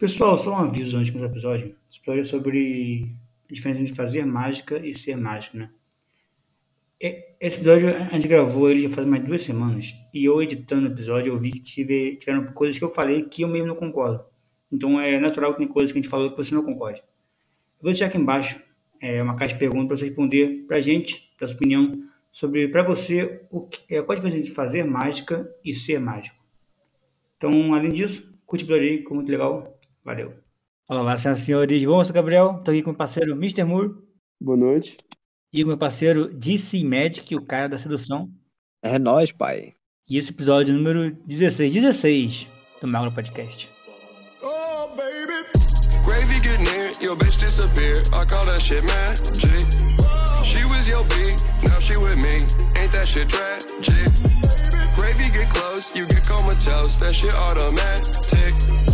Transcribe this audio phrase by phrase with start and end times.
[0.00, 1.76] Pessoal, só um aviso antes do episódio.
[1.90, 3.04] Esse episódio é sobre
[3.46, 5.70] a diferença entre fazer mágica e ser mágico, né?
[7.38, 9.92] Esse episódio a gente gravou ele já faz mais duas semanas.
[10.14, 13.42] E eu editando o episódio, eu vi que tive, tiveram coisas que eu falei que
[13.42, 14.24] eu mesmo não concordo.
[14.72, 17.00] Então é natural que tem coisas que a gente falou que você não concorda.
[17.00, 18.58] Eu vou deixar aqui embaixo
[19.02, 22.82] é, uma caixa de perguntas para você responder pra gente, pra sua opinião, sobre para
[22.82, 26.42] você o que, é, qual a diferença entre fazer mágica e ser mágico.
[27.36, 29.78] Então, além disso, curte o episódio aí, ficou muito legal.
[30.04, 30.32] Valeu.
[30.88, 31.84] Olá, senhoras e senhores.
[31.84, 33.64] Bom, eu sou o Gabriel, estou aqui com o meu parceiro Mr.
[33.64, 33.94] Moore.
[34.40, 34.96] Boa noite.
[35.52, 38.30] E com o meu parceiro DC Magic, o cara da sedução.
[38.82, 39.74] É nóis, pai.
[40.08, 42.48] E esse episódio número 16, 16
[42.80, 43.70] do Magno Podcast.
[44.42, 45.46] Oh, baby.
[46.04, 48.02] Gravy get near, your bitch disappear.
[48.12, 49.66] I call that shit magic.
[50.44, 51.14] She was your B,
[51.62, 52.46] now she with me.
[52.80, 54.10] Ain't that shit tragic?
[54.96, 56.96] Gravy get close, you get comatose.
[56.98, 58.89] That shit automatic.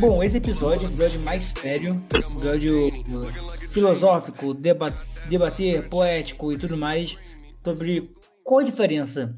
[0.00, 2.90] Bom, esse episódio é um episódio mais sério, um episódio
[3.68, 4.90] filosófico, deba
[5.28, 7.18] debater, poético e tudo mais,
[7.64, 9.36] sobre qual a diferença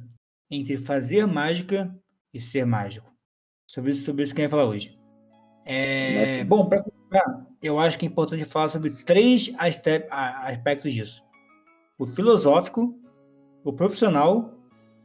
[0.51, 1.93] entre fazer mágica
[2.33, 3.13] e ser mágico.
[3.69, 4.97] Sobre isso, sobre isso que eu ia falar hoje.
[5.65, 11.23] É, bom, para começar, eu acho que é importante falar sobre três aspectos disso:
[11.99, 12.95] o filosófico,
[13.65, 14.55] o profissional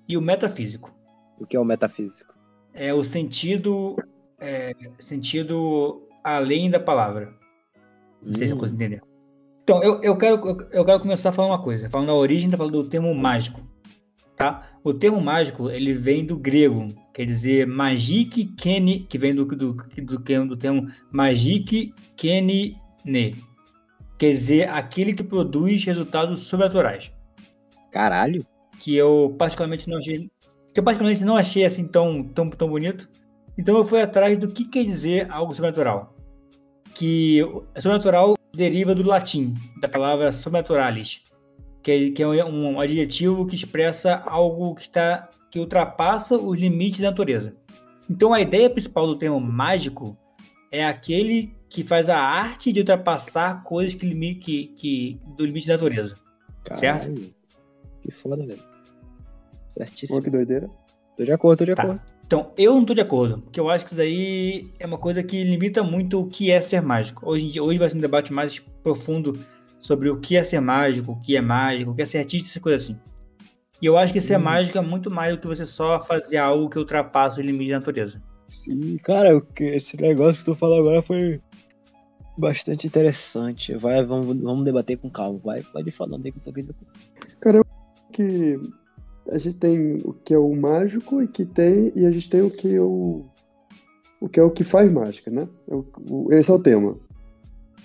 [0.07, 0.98] e o metafísico.
[1.39, 2.35] O que é o metafísico?
[2.73, 3.95] É o sentido,
[4.39, 7.33] é, sentido além da palavra.
[8.21, 8.59] Não sei se eu hum.
[8.59, 9.01] consigo entender.
[9.63, 11.89] Então, eu, eu, quero, eu, quero começar a falar uma coisa.
[11.89, 13.61] Falando da origem, tá falando do termo mágico.
[14.35, 14.67] Tá?
[14.83, 16.87] O termo mágico, ele vem do grego.
[17.13, 23.35] Quer dizer, magic kene, que vem do, do, do, do termo magic kene ne.
[24.17, 27.11] Quer dizer, aquele que produz resultados sobrenaturais.
[27.91, 28.45] Caralho.
[28.79, 30.29] Que eu particularmente não achei
[30.73, 33.09] que eu particularmente não achei assim tão, tão, tão bonito.
[33.57, 36.15] Então eu fui atrás do que quer dizer algo sobrenatural.
[36.93, 37.39] Que
[37.77, 41.21] sobrenatural deriva do latim, da palavra sobrenaturalis,
[41.81, 46.99] que é, que é um, adjetivo que expressa algo que está que ultrapassa os limites
[46.99, 47.55] da natureza.
[48.09, 50.15] Então a ideia principal do termo mágico
[50.71, 55.73] é aquele que faz a arte de ultrapassar coisas que, que, que do limite da
[55.73, 56.15] natureza.
[56.63, 57.33] Caralho, certo?
[58.01, 58.68] Que foda, velho.
[59.69, 60.19] Certíssimo.
[60.19, 60.69] Pô, que doideira.
[61.15, 61.83] Tô de acordo, tô de tá.
[61.83, 62.01] acordo.
[62.25, 65.23] Então, eu não tô de acordo, porque eu acho que isso aí é uma coisa
[65.23, 67.27] que limita muito o que é ser mágico.
[67.27, 69.39] Hoje, hoje vai ser um debate mais profundo
[69.81, 72.49] sobre o que é ser mágico, o que é mágico, o que é ser artista,
[72.49, 72.99] essa coisa assim.
[73.81, 74.43] E eu acho que ser hum.
[74.43, 77.79] mágico é muito mais do que você só fazer algo que ultrapassa o limite da
[77.79, 78.21] natureza.
[78.47, 81.41] Sim, cara, esse negócio que tu falou agora foi
[82.37, 83.75] bastante interessante.
[83.75, 85.39] Vai, vamos, vamos debater com calma.
[85.43, 86.67] Vai, pode ir falando aí que eu tô aqui.
[87.39, 87.65] Cara, eu
[88.11, 88.59] que
[89.31, 92.41] a gente tem o que é o mágico e que tem e a gente tem
[92.41, 93.25] o que é o,
[94.19, 95.47] o que é o que faz mágica, né?
[96.31, 96.97] É esse é o tema.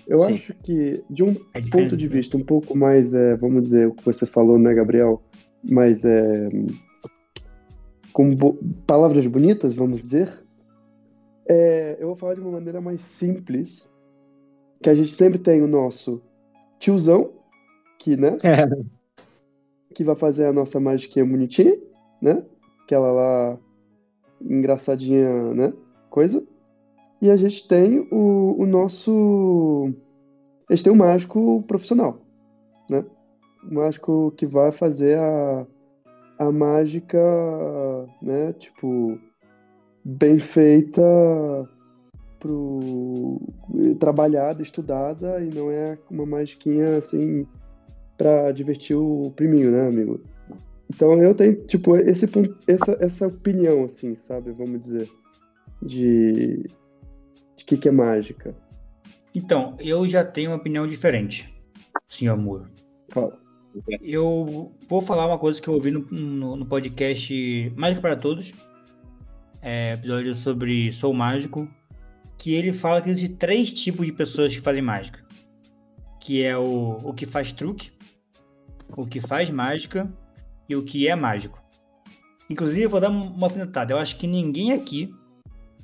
[0.06, 0.34] Eu Sim.
[0.34, 3.94] acho que de um é ponto de vista um pouco mais, é, vamos dizer, o
[3.94, 5.22] que você falou, né, Gabriel?
[5.62, 6.48] Mais é,
[8.12, 10.30] com bo palavras bonitas, vamos dizer.
[11.48, 13.90] É, eu vou falar de uma maneira mais simples,
[14.82, 16.22] que a gente sempre tem o nosso
[16.78, 17.32] tiozão,
[17.98, 18.38] que, né?
[19.94, 21.76] Que vai fazer a nossa magiquinha bonitinha,
[22.20, 22.44] né?
[22.84, 23.58] Aquela lá
[24.40, 25.72] engraçadinha, né?
[26.10, 26.42] Coisa.
[27.22, 29.92] E a gente tem o, o nosso.
[30.68, 32.18] A gente tem o mágico profissional,
[32.90, 33.04] né?
[33.70, 35.66] O mágico que vai fazer a,
[36.38, 37.18] a mágica,
[38.20, 38.52] né?
[38.54, 39.18] Tipo,
[40.04, 41.02] bem feita,
[42.44, 43.40] pro,
[43.98, 47.46] trabalhada, estudada, e não é uma magiquinha assim
[48.16, 50.20] para divertir o priminho, né, amigo?
[50.92, 52.30] Então eu tenho, tipo, esse,
[52.66, 54.52] essa, essa opinião, assim, sabe?
[54.52, 55.10] Vamos dizer,
[55.82, 56.64] de
[57.56, 58.54] de que, que é mágica.
[59.34, 61.52] Então, eu já tenho uma opinião diferente,
[62.06, 62.68] senhor Muro.
[63.08, 63.38] Fala.
[64.00, 68.52] Eu vou falar uma coisa que eu ouvi no, no, no podcast Mágica para Todos,
[69.60, 71.68] é, episódio sobre Sou Mágico,
[72.38, 75.24] que ele fala que existem três tipos de pessoas que fazem mágica.
[76.20, 77.90] Que é o, o que faz truque,
[78.96, 80.10] o que faz mágica
[80.68, 81.62] e o que é mágico.
[82.48, 83.92] Inclusive, eu vou dar uma alfinetada.
[83.92, 85.14] Eu acho que ninguém aqui,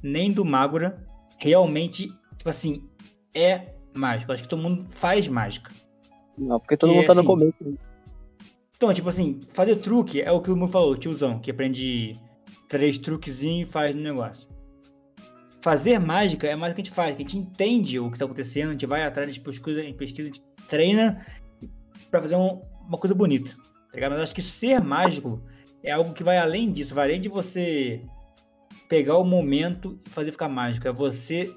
[0.02, 1.06] nem do Magura,
[1.38, 2.88] realmente, tipo assim,
[3.34, 4.30] é mágico.
[4.30, 5.70] Eu acho que todo mundo faz mágica.
[6.36, 7.78] Não, porque todo mundo tá assim, no começo.
[8.76, 12.14] Então, tipo assim, fazer truque é o que o Mu falou, tiozão, que aprende
[12.68, 14.48] três truquezinhos e faz no negócio.
[15.60, 18.18] Fazer mágica é mais o que a gente faz, que a gente entende o que
[18.18, 21.26] tá acontecendo, a gente vai atrás, pesquisa, a gente, pesquisa, a gente treina
[22.10, 24.12] pra fazer um, uma coisa bonita, tá ligado?
[24.12, 25.40] Mas acho que ser mágico
[25.82, 28.02] é algo que vai além disso, vai além de você
[28.88, 30.88] pegar o momento e fazer ficar mágico.
[30.88, 31.54] É você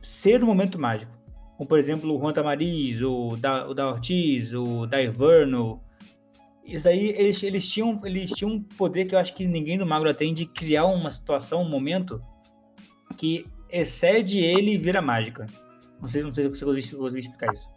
[0.00, 1.12] ser o momento mágico.
[1.58, 5.82] Como, por exemplo, o Juan Tamariz, o da, o da Ortiz, o da Iverno.
[6.64, 9.84] Isso aí, eles, eles, tinham, eles tinham um poder que eu acho que ninguém do
[9.84, 12.22] Magro tem de criar uma situação, um momento
[13.18, 15.46] que excede ele e vira mágica.
[16.00, 17.68] Não sei, não sei se você conseguiu explicar isso.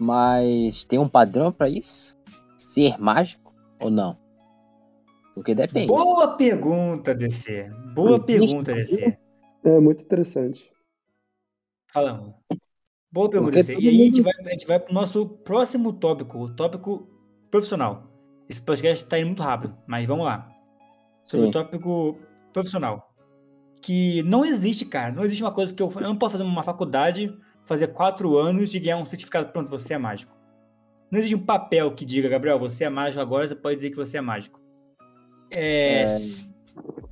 [0.00, 2.16] Mas tem um padrão pra isso?
[2.56, 4.16] Ser mágico ou não?
[5.34, 5.88] Porque depende.
[5.88, 7.70] Boa pergunta, DC.
[7.94, 9.18] Boa pergunta, DC.
[9.62, 10.72] É muito interessante.
[11.92, 12.34] Falando.
[13.12, 13.74] Boa pergunta, DC.
[13.78, 17.06] E aí a gente vai, a gente vai pro nosso próximo tópico, o tópico
[17.50, 18.10] profissional.
[18.48, 20.50] Esse podcast tá indo muito rápido, mas vamos lá.
[21.26, 21.50] Sobre Sim.
[21.50, 22.18] o tópico
[22.54, 23.14] profissional.
[23.82, 25.12] Que não existe, cara.
[25.12, 28.74] Não existe uma coisa que eu, eu não posso fazer uma faculdade, fazer quatro anos
[28.74, 29.52] e ganhar um certificado.
[29.52, 30.36] Pronto, você é mágico.
[31.10, 33.96] Não existe um papel que diga, Gabriel, você é mágico agora, você pode dizer que
[33.96, 34.60] você é mágico.
[35.50, 36.18] É, é...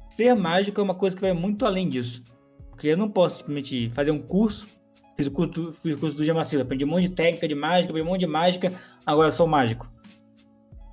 [0.09, 2.23] Ser mágico é uma coisa que vai muito além disso.
[2.71, 4.69] Porque eu não posso simplesmente fazer um curso.
[5.17, 7.91] Fiz o curso, fiz o curso do Gemacilo, aprendi um monte de técnica de mágica,
[7.91, 8.73] aprendi um monte de mágica,
[9.05, 9.91] agora sou mágico.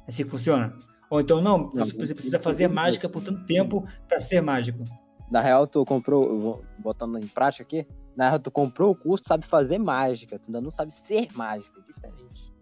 [0.08, 0.74] É assim que funciona?
[1.12, 4.84] Ou então, não, você precisa fazer mágica por tanto tempo para ser mágico.
[5.30, 9.78] Na real, tu comprou, botando em prática aqui, na tu comprou o curso, sabe fazer
[9.78, 12.54] mágica, tu ainda não sabe ser mágico, é diferente.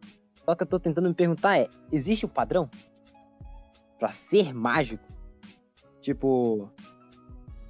[0.43, 2.69] Só que eu tô tentando me perguntar é, existe um padrão?
[4.03, 5.07] para ser mágico?
[6.01, 6.69] Tipo,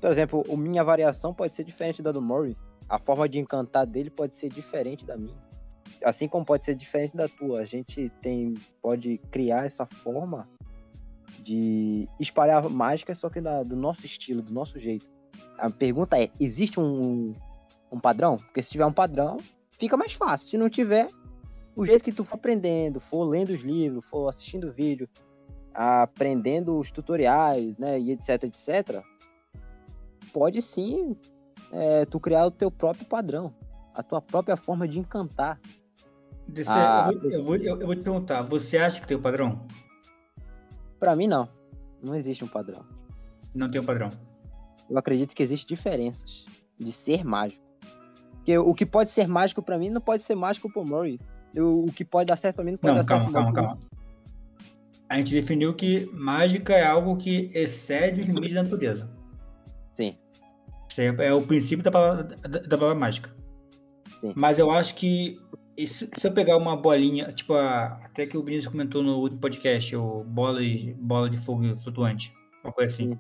[0.01, 2.57] por exemplo, o minha variação pode ser diferente da do Murray.
[2.89, 5.37] A forma de encantar dele pode ser diferente da minha.
[6.03, 7.59] Assim como pode ser diferente da tua.
[7.59, 10.49] A gente tem pode criar essa forma
[11.43, 15.05] de espalhar mágica, só que do nosso estilo, do nosso jeito.
[15.59, 17.35] A pergunta é: existe um,
[17.93, 18.37] um padrão?
[18.37, 19.37] Porque se tiver um padrão,
[19.71, 20.47] fica mais fácil.
[20.47, 21.07] Se não tiver,
[21.75, 25.07] o jeito que tu for aprendendo, for lendo os livros, for assistindo vídeo,
[25.73, 29.03] aprendendo os tutoriais, né, e etc, etc,
[30.33, 31.15] pode sim
[31.71, 33.53] é, tu criar o teu próprio padrão,
[33.93, 35.59] a tua própria forma de encantar.
[36.67, 39.65] Ah, eu, vou, eu, vou, eu, vou, te perguntar, você acha que tem um padrão?
[40.99, 41.47] Para mim, não.
[42.01, 42.83] Não existe um padrão.
[43.55, 44.09] Não tem um padrão.
[44.89, 46.45] Eu acredito que existem diferenças
[46.77, 47.63] de ser mágico.
[48.43, 51.17] Porque o que pode ser mágico para mim não pode ser mágico pro Murray.
[51.57, 53.69] o que pode dar certo pra mim não pode não, dar calma, certo calma, calma,
[53.77, 53.93] calma
[55.13, 59.07] a gente definiu que mágica é algo que excede o limite da natureza.
[59.93, 60.17] Sim.
[60.97, 63.29] É, é o princípio da palavra, da, da palavra mágica.
[64.19, 64.33] Sim.
[64.35, 65.39] Mas eu acho que
[65.77, 69.39] se, se eu pegar uma bolinha, tipo a, até que o Vinícius comentou no último
[69.39, 73.11] podcast, o bola de, bola de fogo flutuante, uma coisa assim.
[73.11, 73.19] Sim.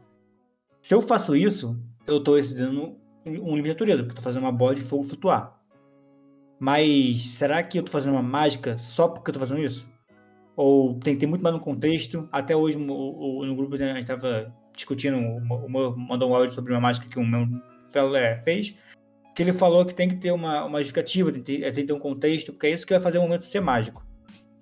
[0.81, 4.51] Se eu faço isso, eu estou excedendo um limite da natureza, porque estou fazendo uma
[4.51, 5.59] bola de fogo flutuar.
[6.59, 9.91] Mas será que eu estou fazendo uma mágica só porque eu estou fazendo isso?
[10.55, 12.27] ou tem que ter muito mais no contexto.
[12.31, 16.53] Até hoje, o, o, no grupo, a gente estava discutindo, o Mo mandou um áudio
[16.53, 17.47] sobre uma mágica que o meu
[17.89, 18.75] fellow é, fez,
[19.35, 21.87] que ele falou que tem que ter uma, uma justificativa, tem que, ter, tem que
[21.87, 24.05] ter um contexto, porque é isso que vai fazer o momento ser mágico.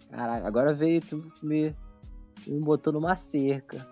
[0.10, 1.74] Caralho, agora veio tu me,
[2.46, 3.88] me botou numa cerca.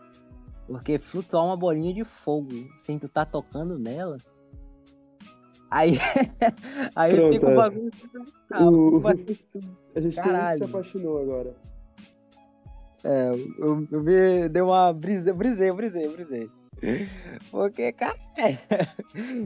[0.68, 4.18] Porque flutuar uma bolinha de fogo sem tu tá tocando nela.
[5.72, 5.98] Aí,
[6.96, 7.56] aí Pronto, fica o é.
[7.56, 7.92] bagulho.
[8.52, 9.02] Ah, o...
[9.96, 11.56] A gente se apaixonou agora.
[13.04, 16.50] É, eu, eu vi, deu uma brisa, eu brisei, eu brisei, eu brisei.
[17.52, 18.58] Porque, cara, é,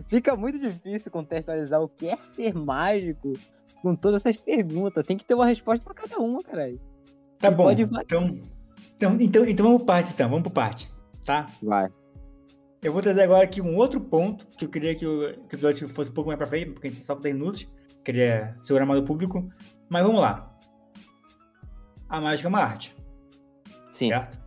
[0.07, 3.33] fica muito difícil contextualizar o que é ser mágico
[3.81, 5.05] com todas essas perguntas.
[5.05, 6.79] Tem que ter uma resposta para cada uma, caralho.
[7.39, 7.63] Tá bom.
[7.63, 7.83] Pode...
[7.83, 8.39] Então,
[8.95, 10.29] então, então, então vamos por parte, então.
[10.29, 10.91] Vamos por parte,
[11.25, 11.47] tá?
[11.61, 11.89] Vai.
[12.83, 15.57] Eu vou trazer agora aqui um outro ponto que eu queria que o, que o
[15.57, 17.67] episódio fosse um pouco mais pra frente, porque a gente só com 10 minutos.
[18.03, 19.49] Queria segurar mais o público.
[19.87, 20.53] Mas vamos lá.
[22.09, 22.93] A mágica é uma arte.
[23.89, 24.09] Sim.
[24.09, 24.37] Certo?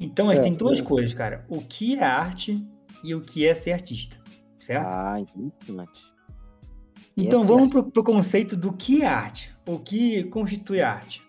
[0.00, 0.82] Então, a gente é, tem duas é.
[0.82, 1.46] coisas, cara.
[1.48, 2.66] O que é arte
[3.04, 4.16] e o que é ser artista.
[4.58, 4.88] Certo?
[4.88, 6.02] Ah, interessante.
[7.16, 9.56] Então, é vamos pro, pro conceito do que é arte.
[9.68, 11.22] O que constitui arte.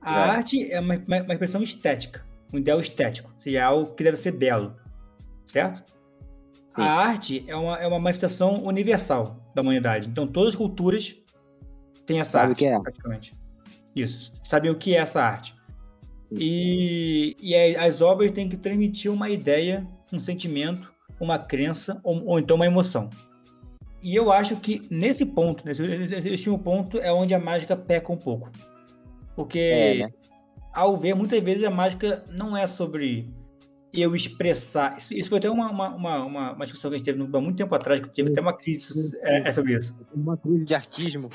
[0.00, 0.30] A é.
[0.30, 2.29] arte é uma, uma, uma expressão estética.
[2.52, 3.30] Um ideal estético.
[3.34, 4.76] Ou seja, é algo que deve ser belo.
[5.46, 5.82] Certo?
[6.70, 6.82] Sim.
[6.82, 10.08] A arte é uma, é uma manifestação universal da humanidade.
[10.08, 11.16] Então, todas as culturas
[12.06, 12.80] têm essa Sabe arte, é.
[12.80, 13.34] praticamente.
[13.94, 14.32] Isso.
[14.42, 15.54] Sabem o que é essa arte.
[16.30, 22.38] E, e as obras têm que transmitir uma ideia, um sentimento, uma crença ou, ou
[22.38, 23.10] então uma emoção.
[24.02, 28.12] E eu acho que nesse ponto, nesse, nesse último ponto, é onde a mágica peca
[28.12, 28.50] um pouco.
[29.36, 30.12] Porque, é, né?
[30.72, 33.28] Ao ver, muitas vezes a mágica não é sobre
[33.92, 34.96] eu expressar.
[34.98, 37.56] Isso, isso foi até uma, uma, uma, uma, discussão que a gente teve há muito
[37.56, 39.96] tempo atrás, que teve até uma crise é, é sobre isso.
[40.14, 41.30] Uma crise de artismo.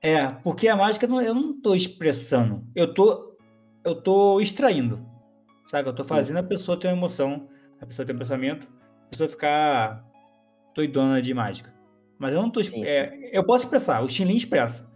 [0.00, 3.36] É, porque a mágica eu não estou expressando, eu tô,
[3.84, 5.04] eu tô extraindo,
[5.66, 5.88] sabe?
[5.88, 6.44] Eu tô fazendo Sim.
[6.44, 7.48] a pessoa ter uma emoção
[7.80, 8.68] a pessoa tem um pensamento,
[9.06, 10.04] a pessoa ficar
[10.74, 11.72] doidona de mágica.
[12.18, 12.52] Mas eu não.
[12.62, 12.84] Sim.
[12.84, 14.87] É, eu posso expressar, o Shinlin expressa.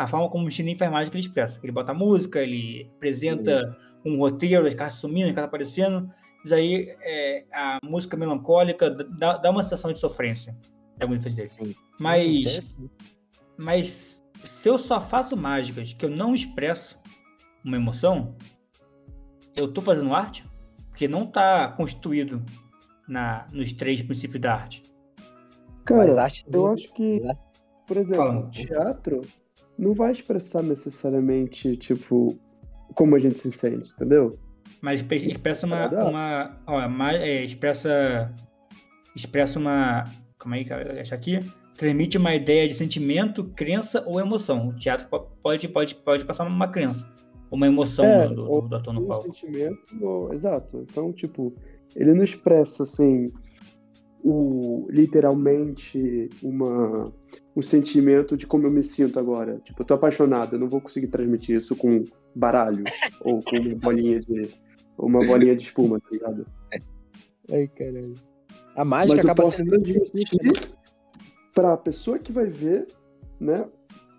[0.00, 1.60] A forma como o Shinlin faz mágica, ele expressa.
[1.62, 6.10] Ele bota música, ele apresenta um roteiro, as cartas sumindo, as cartas aparecendo.
[6.42, 10.56] Isso aí, é, a música melancólica dá, dá uma sensação de sofrência.
[10.98, 11.74] É muito difícil dele.
[11.74, 11.80] Sim.
[12.00, 12.70] Mas,
[13.58, 16.98] mas se eu só faço mágicas que eu não expresso
[17.62, 18.34] uma emoção,
[19.54, 20.48] eu tô fazendo arte?
[20.88, 22.42] Porque não tá constituído
[23.06, 24.82] na, nos três princípios da arte.
[25.84, 27.34] Cara, Mas eu que- acho que, né?
[27.86, 28.50] por exemplo, Fala.
[28.50, 29.20] teatro
[29.80, 32.38] não vai expressar necessariamente, tipo,
[32.94, 34.38] como a gente se sente, entendeu?
[34.80, 35.88] Mas expressa uma.
[35.88, 38.32] Uma ó, ma- é, expressa.
[39.14, 40.04] Expressa uma.
[40.38, 41.40] Calma aí, cara, deixa aqui.
[41.76, 44.68] Transmite uma ideia de sentimento, crença ou emoção.
[44.68, 47.06] O teatro po- pode, pode, pode passar uma crença.
[47.50, 49.24] Uma emoção É, do, do, do ator no um palco.
[49.24, 50.84] sentimento, ou- exato.
[50.88, 51.52] Então, tipo,
[51.96, 53.32] ele não expressa assim
[54.22, 57.04] o literalmente uma
[57.56, 59.60] um sentimento de como eu me sinto agora.
[59.64, 62.84] Tipo, eu tô apaixonado, eu não vou conseguir transmitir isso com baralho
[63.22, 64.50] ou com uma bolinha de
[64.98, 66.46] uma bolinha de espuma, tá ligado?
[67.50, 68.14] Ai, caralho.
[68.76, 70.50] A mágica Mas eu acaba posso sendo difícil, né?
[70.50, 70.80] transmitir
[71.54, 72.86] para a pessoa que vai ver,
[73.38, 73.68] né,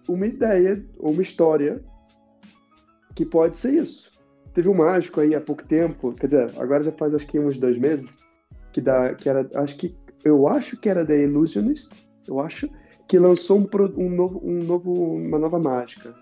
[0.07, 1.83] uma ideia ou uma história
[3.15, 4.11] que pode ser isso.
[4.53, 7.57] Teve um mágico aí há pouco tempo, quer dizer, agora já faz acho que uns
[7.57, 8.19] dois meses,
[8.71, 12.69] que dá, que era, acho que eu acho que era da Illusionist, eu acho,
[13.07, 16.13] que lançou um, um novo, um novo, uma nova mágica.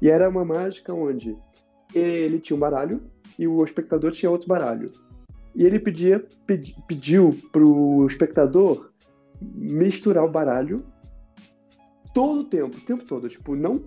[0.00, 1.36] E era uma mágica onde
[1.94, 3.02] ele tinha um baralho
[3.38, 4.90] e o espectador tinha outro baralho.
[5.54, 8.90] E ele pedia, pedi, pediu pro espectador
[9.40, 10.84] misturar o baralho
[12.12, 13.28] todo o tempo, o tempo todo.
[13.28, 13.84] Tipo, não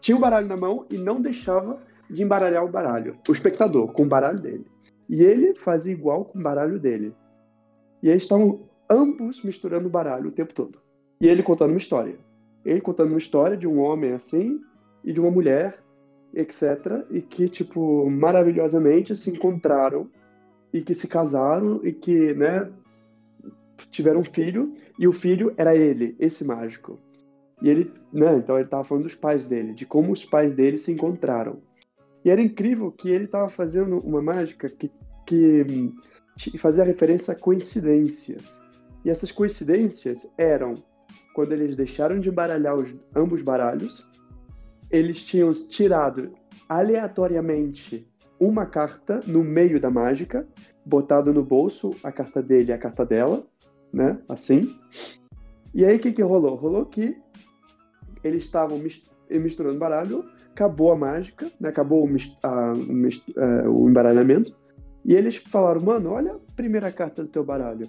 [0.00, 3.16] tinha o baralho na mão e não deixava de embaralhar o baralho.
[3.28, 4.66] O espectador, com o baralho dele.
[5.08, 7.14] E ele fazia igual com o baralho dele.
[8.02, 10.78] E eles estavam ambos misturando baralho o tempo todo.
[11.20, 12.16] E ele contando uma história.
[12.64, 14.60] Ele contando uma história de um homem assim
[15.04, 15.78] e de uma mulher,
[16.34, 17.04] etc.
[17.10, 20.08] E que, tipo, maravilhosamente se encontraram
[20.72, 22.70] e que se casaram e que, né,
[23.90, 26.98] tiveram um filho e o filho era ele, esse mágico.
[27.60, 30.78] E ele, né, então ele tava falando dos pais dele, de como os pais dele
[30.78, 31.58] se encontraram.
[32.24, 34.90] E era incrível que ele tava fazendo uma mágica que,
[35.26, 35.92] que
[36.36, 38.60] hum, fazia referência a coincidências.
[39.04, 40.74] E essas coincidências eram
[41.34, 44.06] quando eles deixaram de embaralhar os, ambos baralhos,
[44.90, 46.32] eles tinham tirado
[46.68, 48.06] aleatoriamente
[48.38, 50.46] uma carta no meio da mágica,
[50.84, 53.46] botado no bolso a carta dele e a carta dela,
[53.92, 54.18] né?
[54.28, 54.76] Assim.
[55.74, 56.54] E aí o que, que rolou?
[56.56, 57.16] Rolou que
[58.22, 61.70] eles estavam mis- misturando baralho, acabou a mágica, né?
[61.70, 64.56] acabou o, a- o mis- eh, o embaralhamento,
[65.04, 67.88] e eles falaram, mano, olha a primeira carta do teu baralho.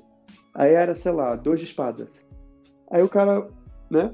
[0.53, 2.27] Aí era, sei lá, dois de espadas.
[2.89, 3.47] Aí o cara,
[3.89, 4.13] né,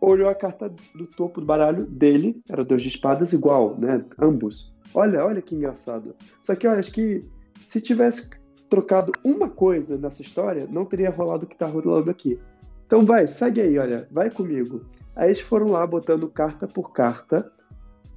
[0.00, 4.72] olhou a carta do topo do baralho dele, era dois de espadas igual, né, ambos.
[4.94, 6.14] Olha, olha que engraçado.
[6.42, 7.24] Só que eu acho que
[7.64, 8.30] se tivesse
[8.68, 12.38] trocado uma coisa nessa história, não teria rolado o que tá rolando aqui.
[12.86, 14.84] Então vai, segue aí, olha, vai comigo.
[15.14, 17.50] Aí eles foram lá botando carta por carta,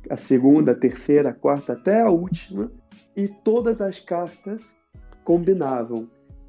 [0.09, 2.71] a segunda, a terceira, a quarta, até a última,
[3.15, 4.75] e todas as cartas
[5.23, 6.07] combinavam.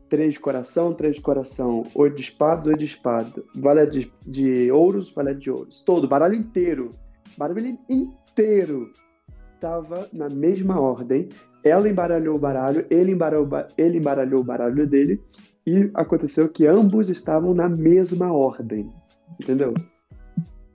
[0.08, 4.70] Três de coração, três de coração, oito de espadas, oito de espada, valete de, de
[4.70, 5.82] ouros, valete de ouros.
[5.82, 6.94] Todo, baralho inteiro.
[7.36, 8.92] Baralho inteiro
[9.54, 11.28] estava na mesma ordem.
[11.64, 15.20] Ela embaralhou o baralho, ele embaralhou, ele embaralhou o baralho dele,
[15.66, 18.88] e aconteceu que ambos estavam na mesma ordem.
[19.40, 19.74] Entendeu?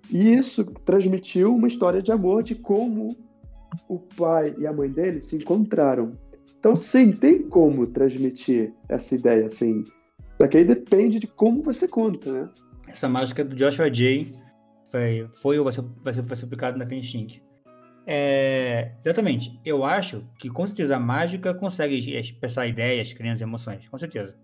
[0.09, 3.15] E isso transmitiu uma história de amor de como
[3.87, 6.17] o pai e a mãe dele se encontraram.
[6.59, 9.83] Então, sim, tem como transmitir essa ideia assim.
[10.39, 12.49] Só que aí depende de como você conta, né?
[12.87, 14.31] Essa mágica do Joshua J.
[14.91, 17.41] Foi, foi ou vai ser, vai ser, vai ser aplicado na Fenstink.
[18.05, 19.59] É, exatamente.
[19.63, 23.87] Eu acho que com certeza a mágica consegue expressar ideias, crenças, emoções.
[23.87, 24.37] Com certeza.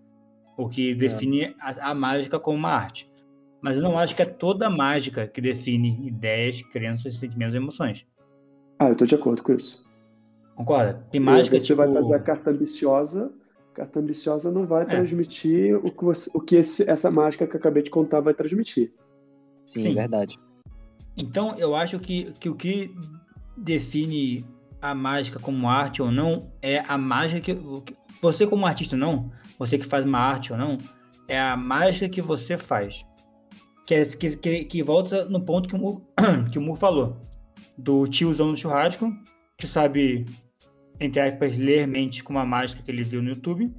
[0.56, 3.10] O que define a, a mágica como uma arte.
[3.60, 8.06] Mas eu não acho que é toda mágica que define ideias, crenças, sentimentos e emoções.
[8.78, 9.84] Ah, eu tô de acordo com isso.
[10.54, 11.04] Concorda?
[11.10, 11.76] Tem mágica você tipo...
[11.78, 13.32] vai fazer a carta ambiciosa,
[13.72, 14.86] a carta ambiciosa não vai É.
[14.86, 18.34] transmitir o que, você, o que esse- essa mágica que eu acabei de contar vai
[18.34, 18.92] transmitir.
[19.66, 19.94] Sim, Sim.
[19.94, 20.36] verdade.
[21.16, 22.94] Então, eu acho que, que o que
[23.56, 24.44] define
[24.80, 27.96] a mágica como arte ou não é a mágica que.
[28.20, 30.78] Você, como artista ou não, você que faz uma arte ou não,
[31.28, 33.04] é a mágica que você faz.
[33.86, 36.02] Que, é, que, que, que volta no ponto que o Mu,
[36.52, 37.16] que o Mu falou.
[37.78, 39.12] Do tiozão do churrasco,
[39.56, 40.26] que sabe,
[41.00, 43.72] entre aspas, ler mente com uma mágica que ele viu no YouTube.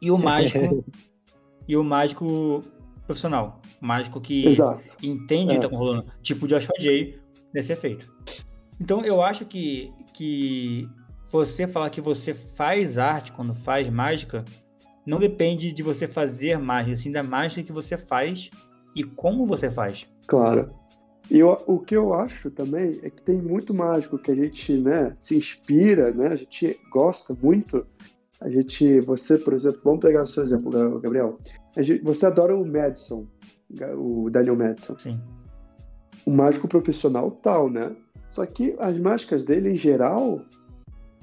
[0.00, 0.84] e o mágico
[1.68, 2.62] e o mágico
[3.06, 3.60] profissional.
[3.80, 4.92] O mágico que Exato.
[5.02, 5.60] entende o É.
[5.60, 6.06] que tá rolando.
[6.22, 7.20] Tipo o Joshua Jay
[7.52, 8.12] nesse efeito.
[8.80, 10.88] Então eu acho que, que
[11.30, 14.44] você falar que você faz arte quando faz mágica
[15.06, 18.50] não depende de você fazer mágica, sim da mágica que você faz
[18.94, 20.06] e como você faz.
[20.26, 20.72] Claro.
[21.32, 24.76] E eu- o que eu acho também é que tem muito mágico que a gente,
[24.76, 26.26] né, se inspira, né?
[26.26, 27.86] A gente gosta muito.
[28.38, 31.38] A gente, você, por exemplo, vamos pegar o seu exemplo, Ga- Gabriel.
[31.78, 33.26] Gente- você adora o Madison,
[33.96, 35.18] o Daniel Madison, Sim.
[36.26, 37.96] um mágico profissional tal, né?
[38.28, 40.42] Só que as mágicas dele, em geral,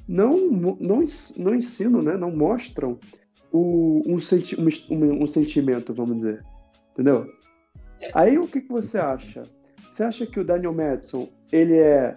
[0.08, 1.06] não, não,
[1.38, 2.18] não ensinam, né?
[2.18, 2.98] Não mostram
[3.52, 6.44] o, um, senti um- um sentimento, vamos dizer.
[6.94, 7.28] Entendeu?
[8.16, 9.44] Aí o que, que você acha?
[10.00, 12.16] Você acha que o Daniel Madison, ele é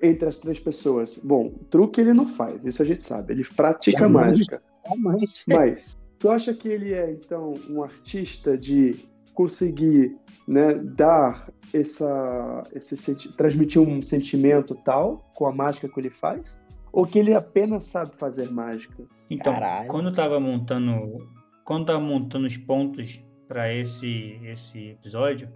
[0.00, 1.18] entre as três pessoas?
[1.18, 3.32] Bom, truque ele não faz, isso a gente sabe.
[3.32, 4.30] Ele pratica Jamais.
[4.30, 4.62] mágica.
[4.86, 5.42] Realmente.
[5.48, 5.88] Mas
[6.20, 8.94] tu acha que ele é então um artista de
[9.32, 16.10] conseguir, né, dar essa, esse senti- transmitir um sentimento tal com a mágica que ele
[16.10, 19.02] faz, ou que ele apenas sabe fazer mágica?
[19.28, 19.88] Então, Caralho.
[19.88, 21.26] quando eu tava montando,
[21.64, 25.48] quando eu tava montando os pontos para esse esse episódio,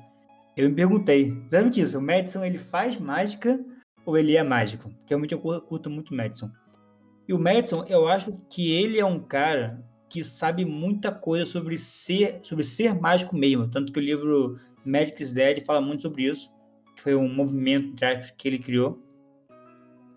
[0.59, 3.65] eu me perguntei, exatamente isso, o Madison ele faz mágica
[4.05, 4.89] ou ele é mágico?
[4.89, 6.51] Porque realmente eu cur- curto muito o Madison.
[7.29, 11.79] E o Madison, eu acho que ele é um cara que sabe muita coisa sobre
[11.79, 16.51] ser, sobre ser mágico mesmo, tanto que o livro Magic's Dead fala muito sobre isso,
[16.97, 17.95] que foi um movimento
[18.37, 19.01] que ele criou.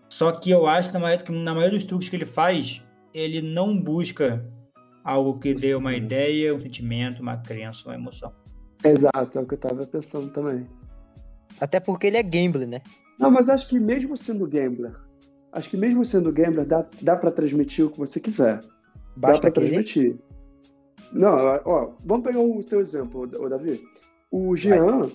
[0.08, 2.82] Só que eu acho que na maioria, que na maioria dos truques que ele faz,
[3.14, 4.44] ele não busca
[5.04, 5.98] algo que dê uma Sim.
[5.98, 8.41] ideia, um sentimento, uma crença, uma emoção.
[8.84, 10.66] Exato, é o que eu tava pensando também.
[11.60, 12.82] Até porque ele é gambler, né?
[13.18, 14.92] Não, mas acho que mesmo sendo gambler,
[15.52, 18.60] acho que mesmo sendo gambler, dá, dá para transmitir o que você quiser.
[19.16, 19.66] dá Basta pra querer.
[19.68, 20.16] transmitir.
[21.12, 23.80] Não, ó, vamos pegar o teu exemplo, ô Davi.
[24.30, 25.10] O Jean,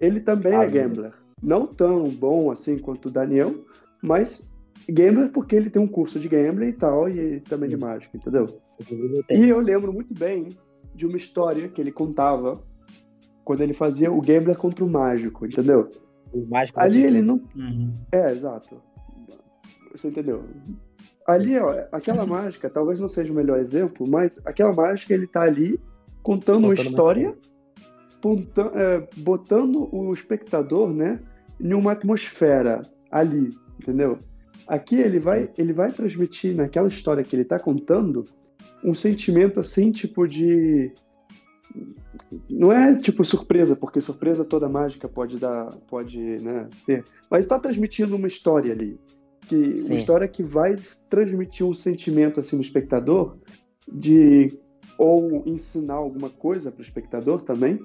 [0.00, 1.12] ele também Ah, é gambler.
[1.42, 3.52] Não tão bom assim quanto o Daniel,
[4.00, 4.48] mas
[4.88, 8.46] gambler porque ele tem um curso de gambler e tal, e também de mágica, entendeu?
[8.88, 9.36] Eu.
[9.36, 10.48] E eu lembro muito bem
[10.94, 12.62] de uma história que ele contava
[13.44, 15.88] quando ele fazia o gambler contra o mágico, entendeu?
[16.32, 17.92] O mágico Ali ele não Uhum.
[18.12, 18.80] é, exato.
[19.94, 20.44] Você entendeu?
[21.26, 25.42] Ali, ó, aquela mágica, talvez não seja o melhor exemplo, mas aquela mágica ele tá
[25.42, 25.78] ali
[26.22, 27.36] contando uma Contando uma história,
[28.20, 31.20] ponta- é, botando o espectador, né,
[31.60, 33.50] em uma atmosfera ali,
[33.80, 34.18] entendeu?
[34.66, 38.24] Aqui ele vai, ele vai transmitir naquela história que ele tá contando
[38.82, 40.92] um sentimento assim, tipo de
[42.48, 47.58] não é tipo surpresa, porque surpresa toda mágica pode dar, pode, né, ter, mas está
[47.58, 48.98] transmitindo uma história ali,
[49.48, 49.88] que Sim.
[49.88, 50.76] uma história que vai
[51.08, 53.36] transmitir um sentimento assim no espectador
[53.90, 54.56] de
[54.98, 57.80] ou ensinar alguma coisa para o espectador também,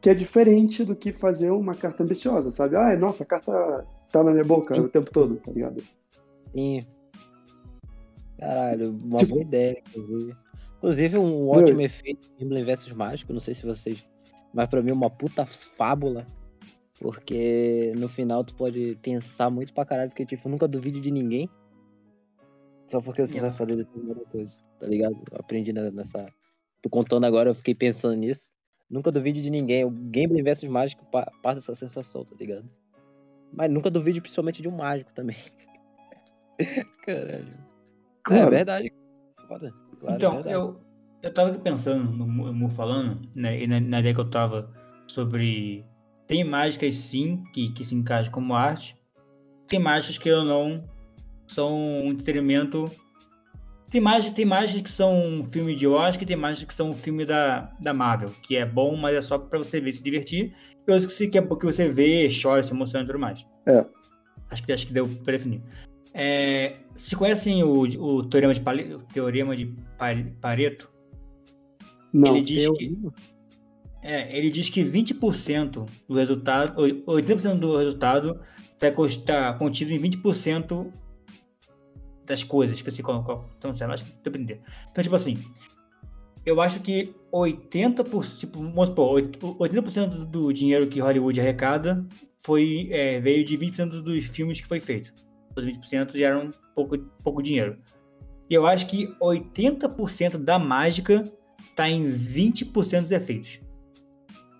[0.00, 2.74] que é diferente do que fazer uma carta ambiciosa, sabe?
[2.76, 5.82] Ah, nossa, a carta tá na minha boca o tempo todo, tá ligado?
[6.52, 6.80] Sim.
[8.38, 10.34] Caralho, uma Tipo- boa ideia, inclusive.
[10.80, 14.02] Inclusive, um ótimo efeito Gambling versus Mágico, não sei se vocês.
[14.52, 16.26] Mas pra mim, uma puta fábula.
[16.98, 21.48] Porque no final tu pode pensar muito pra caralho, porque, tipo, nunca duvide de ninguém.
[22.88, 23.40] Só porque você É.
[23.42, 25.14] vai fazer determinada coisa, tá ligado?
[25.30, 26.26] Eu aprendi nessa.
[26.82, 28.46] Tô contando agora, eu fiquei pensando nisso.
[28.88, 29.84] Nunca duvide de ninguém.
[29.84, 32.68] O Gambling versus Mágico pa- passa essa sensação, tá ligado?
[33.52, 35.36] Mas nunca duvide principalmente de um mágico também.
[37.06, 37.48] Caralho.
[37.48, 38.50] É Claro.
[38.50, 38.92] verdade.
[39.48, 39.72] Foda.
[40.00, 40.54] Claro, é então, verdade.
[40.54, 40.80] eu,
[41.22, 44.70] eu tava aqui pensando no Mu falando, né, e na, na ideia que eu tava
[45.06, 45.84] sobre.
[46.26, 48.96] Tem mágicas sim que, que se encaixam como arte.
[49.66, 50.84] Tem mágicas que eu não
[51.46, 52.90] são um entretenimento.
[53.90, 56.90] Tem mágicas, tem mágicas que são um filme de Oscar e tem mágicas que são
[56.90, 60.02] um filme da, da Marvel, que é bom, mas é só pra você ver se
[60.02, 60.54] divertir.
[60.86, 63.44] E outros que, que é porque você vê, chora, se emociona e tudo mais.
[63.66, 63.84] É.
[64.48, 65.60] Acho que, acho que deu pra definir.
[66.12, 70.08] É, vocês conhecem o, o teorema de, Pale- o teorema de Pa-
[70.40, 70.90] Pareto?
[72.12, 72.34] Não.
[72.36, 72.98] Ele diz Eu- que
[74.02, 78.40] é, ele diz que 20% do resultado, oi- 80% do resultado
[79.06, 80.90] está contido em 20%
[82.24, 82.76] das coisas.
[82.76, 84.60] Esqueci qual, qual então, sei lá, acho que entender.
[84.90, 85.38] Então, tipo assim,
[86.44, 92.04] eu acho que 80%, tipo, vamos supor, oit- 80% do- do dinheiro que Hollywood arrecada
[92.38, 95.12] foi, é, veio de 20% dos filmes que foi feito.
[95.60, 97.78] Os 20% geram pouco, pouco dinheiro.
[98.48, 101.24] E eu acho que 80% da mágica
[101.76, 103.60] tá em 20% dos efeitos.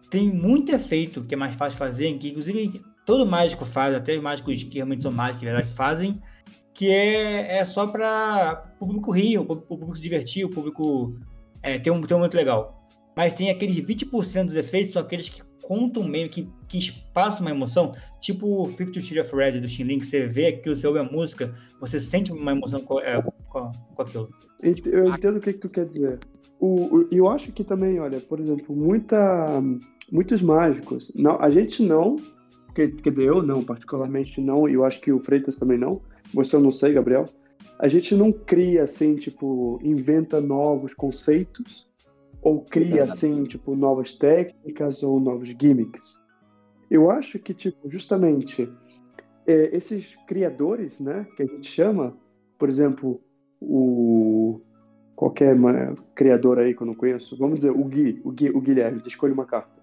[0.09, 4.23] Tem muito efeito que é mais fácil fazer, que inclusive todo mágico faz, até os
[4.23, 6.21] mágicos que realmente são mágicos, de verdade, fazem,
[6.73, 11.19] que é, é só para o público rir, o público se divertir, o público
[11.63, 12.80] é, ter, um, ter um momento legal.
[13.21, 17.51] Mas tem aqueles 20% dos efeitos, são aqueles que contam meio, que, que espaçam uma
[17.51, 21.01] emoção, tipo o Fifty Shades of Red do Shin que você vê aquilo, você ouve
[21.01, 24.31] a música, você sente uma emoção com, é, com, com aquilo.
[24.63, 26.19] Eu entendo o que, que tu quer dizer.
[26.59, 29.63] O, eu acho que também, olha, por exemplo, muita,
[30.11, 32.17] muitos mágicos, não, a gente não,
[32.75, 36.01] quer, quer dizer, eu não, particularmente não, e eu acho que o Freitas também não,
[36.33, 37.27] você eu não sei, Gabriel,
[37.79, 41.90] a gente não cria assim, tipo, inventa novos conceitos
[42.43, 46.19] ou cria assim, tipo, novas técnicas ou novos gimmicks.
[46.91, 48.71] Eu acho que, tipo, justamente
[49.47, 52.17] é, esses criadores, né, que a gente chama,
[52.59, 53.21] por exemplo,
[53.61, 54.61] o
[55.15, 55.55] qualquer
[56.15, 59.09] criador aí que eu não conheço, vamos dizer, o Gui, o, Gui, o Guilherme, de
[59.09, 59.83] Escolha uma Carta.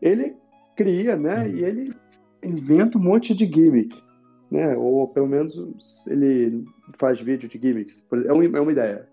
[0.00, 0.34] Ele
[0.74, 1.54] cria, né, uhum.
[1.54, 1.90] e ele
[2.42, 3.96] inventa um monte de gimmick
[4.52, 4.76] né?
[4.76, 6.64] Ou pelo menos ele
[6.98, 8.04] faz vídeo de gimmicks.
[8.26, 9.08] É uma, é uma ideia.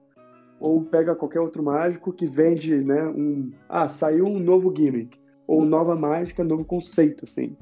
[0.59, 3.07] Ou pega qualquer outro mágico que vende, né?
[3.07, 5.17] Um, ah, saiu um novo gimmick.
[5.47, 7.55] Ou nova mágica, novo conceito, assim.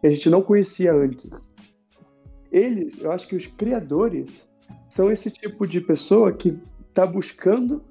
[0.00, 1.54] Que a gente não conhecia antes.
[2.50, 4.48] Eles, eu acho que os criadores
[4.88, 6.56] são esse tipo de pessoa que
[6.88, 7.82] está buscando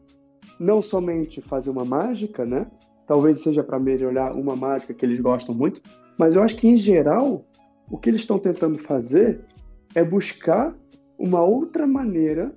[0.60, 2.68] não somente fazer uma mágica, né?
[3.06, 5.82] Talvez seja para melhorar uma mágica que eles gostam muito,
[6.18, 7.46] mas eu acho que em geral
[7.90, 9.42] o que eles estão tentando fazer
[9.94, 10.74] é buscar
[11.18, 12.56] uma outra maneira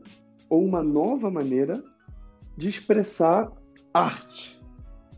[0.49, 1.83] ou uma nova maneira
[2.57, 3.51] de expressar
[3.93, 4.61] arte.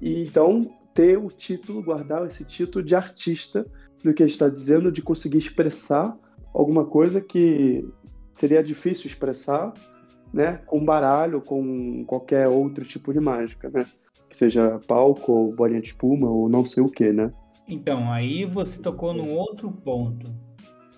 [0.01, 3.65] E então ter o título, guardar esse título de artista
[4.03, 6.17] do que ele está dizendo, de conseguir expressar
[6.53, 7.87] alguma coisa que
[8.33, 9.73] seria difícil expressar,
[10.33, 13.87] né, com baralho, com qualquer outro tipo de mágica, né?
[14.29, 17.33] Que seja palco, ou bolinha de espuma, ou não sei o que, né?
[17.67, 20.27] Então, aí você tocou num outro ponto,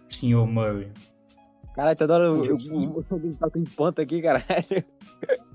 [0.09, 0.91] senhor Murray.
[1.75, 4.85] Caralho, toda hora eu, eu, eu, eu aqui, caralho.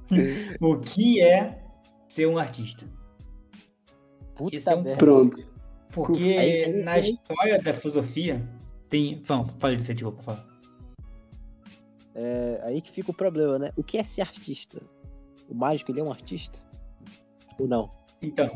[0.61, 1.63] o que é
[2.07, 2.85] ser um artista?
[4.35, 5.55] Puta Esse é um Pronto.
[5.91, 8.45] Porque aí, na história da filosofia
[8.89, 9.21] tem.
[9.23, 10.45] Vamos, fale disso, desculpa, fala.
[12.13, 13.71] É aí que fica o problema, né?
[13.75, 14.81] O que é ser artista?
[15.49, 16.59] O mágico, ele é um artista?
[17.59, 17.91] Ou não?
[18.21, 18.49] Então,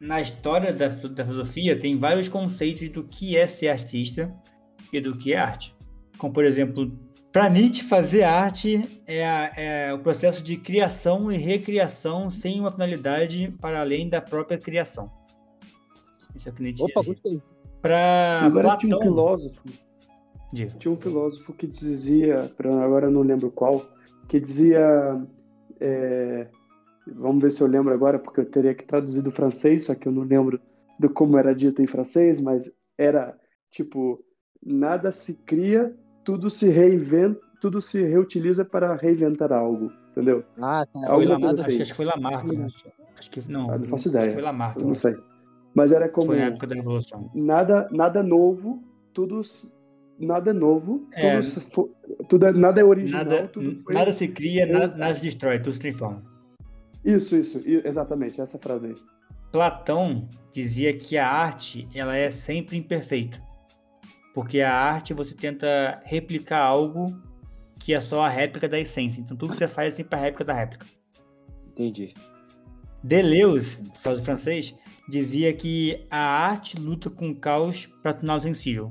[0.00, 4.34] na história da, da filosofia tem vários conceitos do que é ser artista
[4.92, 5.74] e do que é arte.
[6.18, 6.96] Como, por exemplo,
[7.32, 12.70] para Nietzsche, fazer arte é, a, é, o processo de criação e recriação sem uma
[12.70, 15.10] finalidade para além da própria criação.
[16.34, 17.42] Isso é o que Nietzsche Opa, gostei.
[17.80, 18.76] Para Platão...
[18.76, 19.62] Tinha um filósofo,
[20.52, 20.70] Diga.
[20.78, 22.50] tinha um filósofo que dizia,
[22.82, 23.86] agora não lembro qual,
[24.28, 24.80] que dizia...
[25.80, 26.48] É,
[27.06, 30.06] Vamos ver se eu lembro agora, porque eu teria que traduzir do francês, só que
[30.06, 30.60] eu não lembro
[30.98, 33.36] do como era dito em francês, mas era
[33.70, 34.22] tipo:
[34.62, 40.44] nada se cria, tudo se reinventa, tudo se reutiliza para reinventar algo, entendeu?
[40.60, 41.00] Ah, tá.
[41.06, 41.82] Foi Lamarck, assim.
[41.82, 42.46] acho, que foi Lamarck.
[42.46, 42.66] Né?
[43.18, 43.70] Acho que não.
[43.70, 44.32] Ah, não faço ideia.
[44.32, 44.80] Foi Lamarck.
[44.80, 45.16] Não sei.
[45.74, 46.28] Mas era como.
[46.28, 47.30] Foi na época da Revolução.
[47.34, 49.42] Nada, nada novo, tudo
[50.18, 51.90] nada novo, é, tudo,
[52.28, 53.24] tudo, é, nada é original.
[53.24, 53.50] Nada,
[53.90, 56.22] nada se cria, nada, nada, se destrói, tudo se transforma.
[57.04, 58.94] Isso, isso, exatamente, essa frase aí.
[59.50, 63.40] Platão dizia que a arte ela é sempre imperfeita.
[64.34, 67.20] Porque a arte você tenta replicar algo
[67.78, 69.20] que é só a réplica da essência.
[69.20, 70.86] Então tudo que você faz é sempre a réplica da réplica.
[71.68, 72.14] Entendi.
[73.02, 74.74] Deleuze, faz o francês,
[75.08, 78.90] dizia que a arte luta com o caos para torná-lo sensível.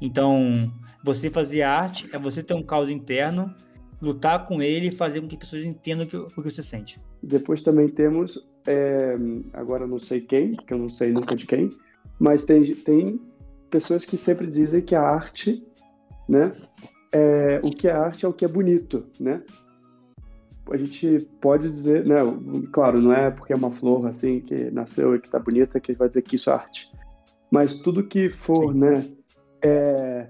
[0.00, 3.52] Então, você fazer arte é você ter um caos interno,
[4.00, 7.00] lutar com ele e fazer com que pessoas entendam o que, o que você sente.
[7.22, 9.16] Depois também temos, é,
[9.52, 11.70] agora não sei quem, porque eu não sei nunca de quem,
[12.18, 13.20] mas tem, tem
[13.70, 15.66] pessoas que sempre dizem que a arte,
[16.28, 16.52] né,
[17.12, 19.42] é, o que é arte é o que é bonito, né?
[20.70, 22.16] A gente pode dizer, né,
[22.72, 25.92] claro, não é porque é uma flor assim que nasceu e que tá bonita que
[25.92, 26.90] vai dizer que isso é arte.
[27.50, 28.80] Mas tudo que for, Sim.
[28.80, 29.08] né,
[29.62, 30.28] é,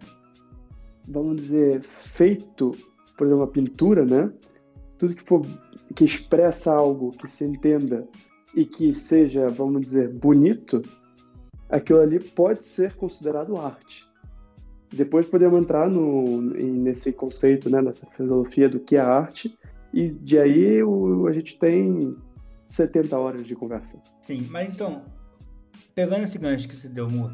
[1.08, 2.72] vamos dizer, feito,
[3.16, 4.30] por exemplo, uma pintura, né?
[4.98, 5.46] Tudo que for
[5.94, 8.06] que expressa algo que se entenda
[8.54, 10.82] e que seja, vamos dizer, bonito,
[11.68, 14.06] aquilo ali pode ser considerado arte.
[14.92, 19.58] Depois podemos entrar no, nesse conceito, né, nessa filosofia do que é arte,
[19.92, 22.16] e de aí o, a gente tem
[22.68, 24.02] 70 horas de conversa.
[24.20, 25.04] Sim, mas então,
[25.94, 27.30] pegando esse gancho que você deu, Mu,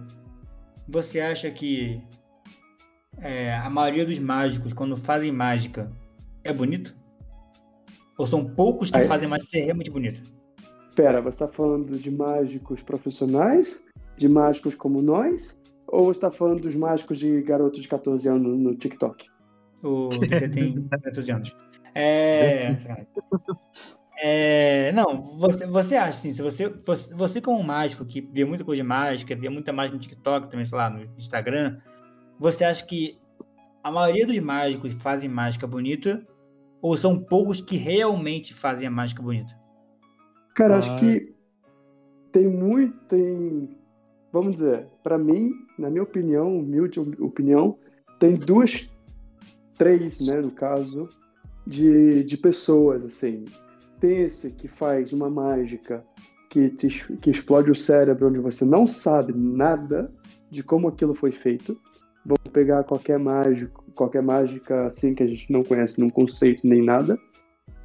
[0.89, 2.03] você acha que
[3.19, 5.93] é, a maioria dos mágicos, quando fazem mágica,
[6.43, 6.97] é bonito?
[8.19, 9.07] Ou são poucos que Aí...
[9.07, 10.23] fazem mais ser realmente bonito?
[10.95, 13.83] Pera, você está falando de mágicos profissionais?
[14.23, 15.61] De mágicos como nós?
[15.85, 19.29] Ou você está falando dos mágicos de garotos de 14 anos no TikTok?
[19.83, 21.57] O que você tem 14 anos.
[21.93, 22.77] É.
[24.23, 28.45] É, não, você, você acha assim, se você, você, você como um mágico que vê
[28.45, 31.81] muita coisa de mágica, vê muita mágica no TikTok também, sei lá, no Instagram,
[32.39, 33.19] você acha que
[33.83, 36.25] a maioria dos mágicos fazem mágica bonita
[36.81, 39.53] ou são poucos que realmente fazem a mágica bonita?
[40.55, 41.35] Cara, acho que
[42.31, 43.77] tem muito, tem,
[44.33, 47.79] vamos dizer, pra mim, na minha opinião, humilde opinião,
[48.19, 48.91] tem duas,
[49.77, 51.09] três, né, no caso,
[51.67, 53.45] de, de pessoas, assim.
[54.01, 56.05] Tem esse que faz uma mágica
[56.49, 60.13] que, te, que explode o cérebro onde você não sabe nada
[60.51, 61.79] de como aquilo foi feito.
[62.25, 66.85] Vamos pegar qualquer mágico, qualquer mágica assim que a gente não conhece num conceito nem
[66.85, 67.19] nada.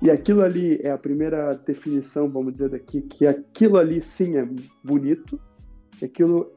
[0.01, 4.47] E aquilo ali é a primeira definição, vamos dizer daqui, que aquilo ali sim é
[4.83, 5.39] bonito.
[6.01, 6.51] Aquilo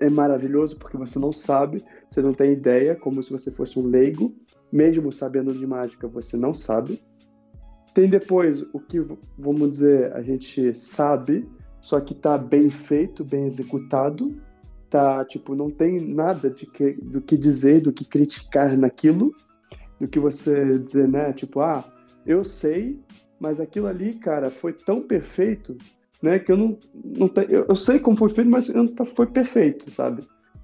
[0.00, 3.86] é maravilhoso porque você não sabe, você não tem ideia, como se você fosse um
[3.86, 4.34] leigo,
[4.72, 7.02] mesmo sabendo de mágica, você não sabe.
[7.94, 9.04] Tem depois o que,
[9.36, 11.48] vamos dizer, a gente sabe,
[11.80, 14.40] só que está bem feito, bem executado,
[14.88, 19.34] tá, tipo, não tem nada de que, do que dizer, do que criticar naquilo,
[19.98, 21.84] do que você dizer, né, tipo, ah,
[22.24, 23.00] eu sei,
[23.40, 25.76] mas aquilo ali, cara, foi tão perfeito,
[26.22, 29.04] né, que eu não, não te, eu, eu sei como foi feito, mas não tá,
[29.04, 30.22] foi perfeito, sabe?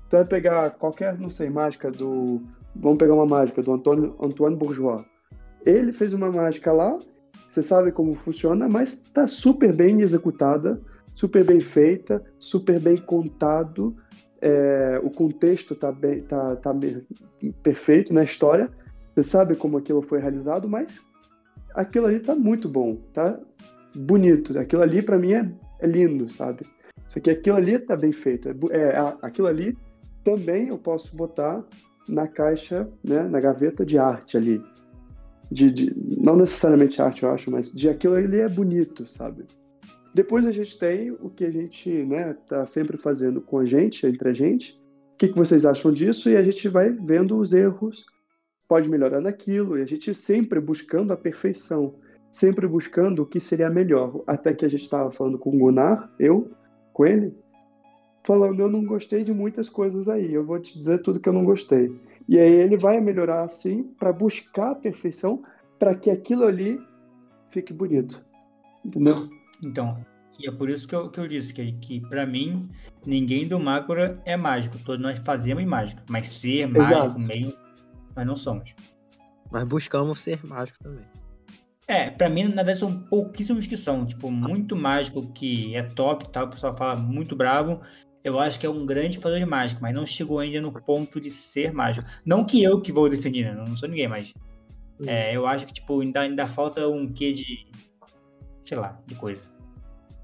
[0.09, 2.43] Você vai pegar qualquer, não sei, mágica do,
[2.75, 5.03] vamos pegar uma mágica do Antônio, Antoine Bourgeois.
[5.65, 6.99] Ele fez uma mágica lá,
[7.49, 10.81] você sabe como funciona, mas está super bem executada,
[11.15, 13.97] super bem feita, super bem contado,
[14.41, 16.75] é, o contexto está bem, tá, tá
[17.63, 18.71] perfeito na história,
[19.15, 21.01] você sabe como aquilo foi realizado, mas
[21.75, 23.39] aquilo ali está muito bom, tá
[23.95, 24.59] bonito.
[24.59, 26.67] Aquilo ali para mim é, é, lindo, sabe?
[27.09, 28.49] Só que aquilo ali está bem feito.
[28.71, 29.77] É, é, aquilo ali
[30.23, 31.65] também eu posso botar
[32.09, 34.63] na caixa, né, na gaveta de arte ali.
[35.51, 39.45] De, de, não necessariamente arte, eu acho, mas de aquilo ali é bonito, sabe?
[40.15, 44.07] Depois a gente tem o que a gente né, tá sempre fazendo com a gente,
[44.07, 44.81] entre a gente.
[45.15, 46.31] O que, que vocês acham disso?
[46.31, 48.05] E a gente vai vendo os erros,
[48.67, 51.95] pode melhorar naquilo, e a gente sempre buscando a perfeição,
[52.35, 54.23] sempre buscando o que seria melhor.
[54.27, 56.51] Até que a gente estava falando com o Gunnar, eu,
[56.93, 57.33] com ele,
[58.25, 61.33] falando: eu não gostei de muitas coisas aí, eu vou te dizer tudo que eu
[61.33, 61.95] não gostei.
[62.29, 65.45] E aí ele vai melhorar assim para buscar a perfeição,
[65.79, 66.81] para que aquilo ali
[67.51, 68.27] fique bonito.
[68.85, 69.29] Entendeu?
[69.63, 69.97] Então,
[70.37, 72.69] e é por isso que eu, que eu disse que, que para mim,
[73.07, 74.77] ninguém do Mácora é mágico.
[74.85, 76.03] Todos nós fazemos mágica.
[76.09, 77.13] Mas ser Exato.
[77.13, 77.55] mágico meio,
[78.17, 78.75] nós não somos.
[79.53, 81.05] Mas buscamos ser mágico também.
[81.87, 84.07] É, pra mim, na verdade, são pouquíssimos que são.
[84.07, 87.81] Tipo, muito mágico que é top tal, o pessoal fala muito bravo.
[88.23, 91.21] Eu acho que é um grande fazer de mágico, mas não chegou ainda no ponto
[91.21, 92.09] de ser mágico.
[92.25, 93.53] Não que eu que vou definir, né?
[93.53, 94.33] Não sou ninguém, mas.
[94.99, 95.09] Uhum.
[95.09, 97.67] É, eu acho que, tipo, ainda, ainda falta um quê de
[98.65, 99.43] sei lá, de coisa.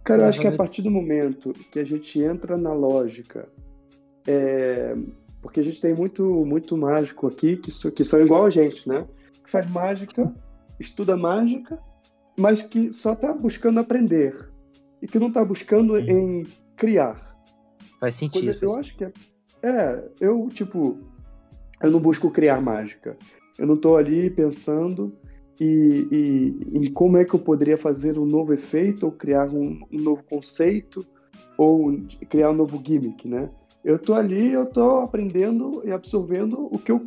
[0.02, 3.46] Cara, eu acho que a partir do momento que a gente entra na lógica,
[4.26, 4.96] é...
[5.42, 9.06] porque a gente tem muito, muito mágico aqui que, que são igual a gente, né?
[9.44, 10.32] Que faz mágica,
[10.80, 11.78] estuda mágica,
[12.36, 14.50] mas que só está buscando aprender
[15.02, 17.36] e que não está buscando em criar.
[18.00, 18.56] Faz sentido.
[18.62, 19.12] eu acho que é,
[19.62, 20.98] é, eu tipo,
[21.82, 23.16] eu não busco criar mágica.
[23.58, 25.14] Eu não estou ali pensando
[25.60, 29.78] e, e, em como é que eu poderia fazer um novo efeito ou criar um,
[29.92, 31.06] um novo conceito
[31.58, 31.94] ou
[32.30, 33.50] criar um novo gimmick, né?
[33.84, 37.04] Eu tô ali, eu tô aprendendo e absorvendo o que eu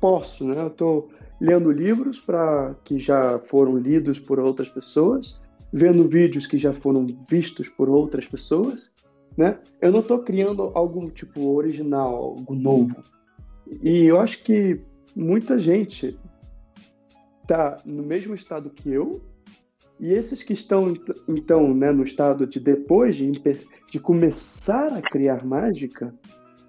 [0.00, 0.60] posso, né?
[0.60, 1.08] Eu tô
[1.42, 7.04] lendo livros para que já foram lidos por outras pessoas, vendo vídeos que já foram
[7.28, 8.92] vistos por outras pessoas,
[9.36, 9.58] né?
[9.80, 12.94] Eu não estou criando algo tipo original, algo novo.
[13.82, 14.82] E eu acho que
[15.16, 16.16] muita gente
[17.42, 19.20] está no mesmo estado que eu,
[19.98, 20.94] e esses que estão,
[21.26, 23.32] então, né, no estado de depois de,
[23.90, 26.14] de começar a criar mágica,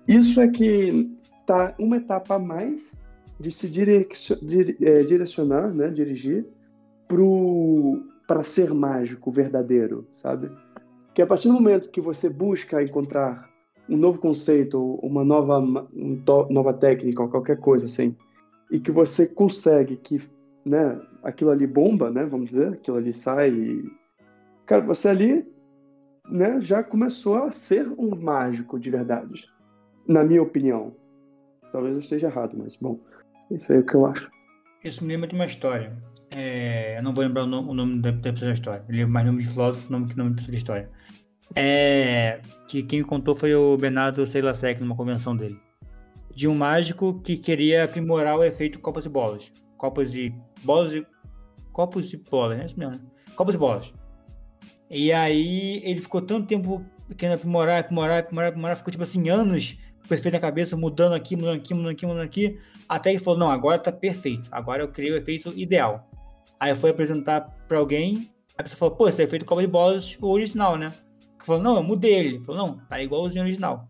[0.07, 3.02] isso é que está uma etapa a mais
[3.39, 3.67] de se
[4.81, 6.45] é, direcionar, né, dirigir
[8.27, 10.49] para ser mágico verdadeiro, sabe?
[11.13, 13.49] Que a partir do momento que você busca encontrar
[13.89, 15.59] um novo conceito, uma nova,
[16.49, 18.15] nova técnica ou qualquer coisa assim,
[18.71, 20.21] e que você consegue que
[20.65, 23.91] né, aquilo ali bomba, né, vamos dizer, aquilo ali sai e...
[24.65, 25.45] Cara, você ali,
[26.29, 29.45] né, já começou a ser um mágico de verdade,
[30.07, 30.95] na minha opinião.
[31.71, 32.99] Talvez eu esteja errado, mas, bom,
[33.55, 34.29] isso aí é o que eu acho.
[34.83, 35.95] Isso me lembra de uma história.
[36.31, 38.83] É, eu não vou lembrar o nome, o nome da, pessoa da história.
[38.89, 40.89] Ele é mais nome de filósofo nome que nome de pessoa de história.
[41.55, 45.59] É, que quem me contou foi o Bernardo Seilasek numa convenção dele.
[46.35, 49.51] de um mágico que queria aprimorar o efeito copas e bolas.
[49.77, 51.05] Copas e bolas e.
[51.71, 53.01] Copos e bolas, é isso mesmo, né?
[53.35, 53.93] Copas e bolas.
[54.89, 56.85] E aí ele ficou tanto tempo
[57.17, 61.13] querendo aprimorar, aprimorar, aprimorar, aprimorar, ficou tipo assim, anos com esse efeito na cabeça, mudando
[61.13, 64.83] aqui, mudando aqui, mudando aqui, mudando aqui, até que falou, não, agora tá perfeito, agora
[64.83, 66.09] eu criei o efeito ideal.
[66.59, 70.17] Aí foi apresentar pra alguém, a pessoa falou, pô, esse é efeito copa de bolas,
[70.21, 70.93] o original, né?
[71.43, 72.27] Falou, não, eu mudei ele.
[72.29, 73.87] Ele falou, não, tá igualzinho ao original.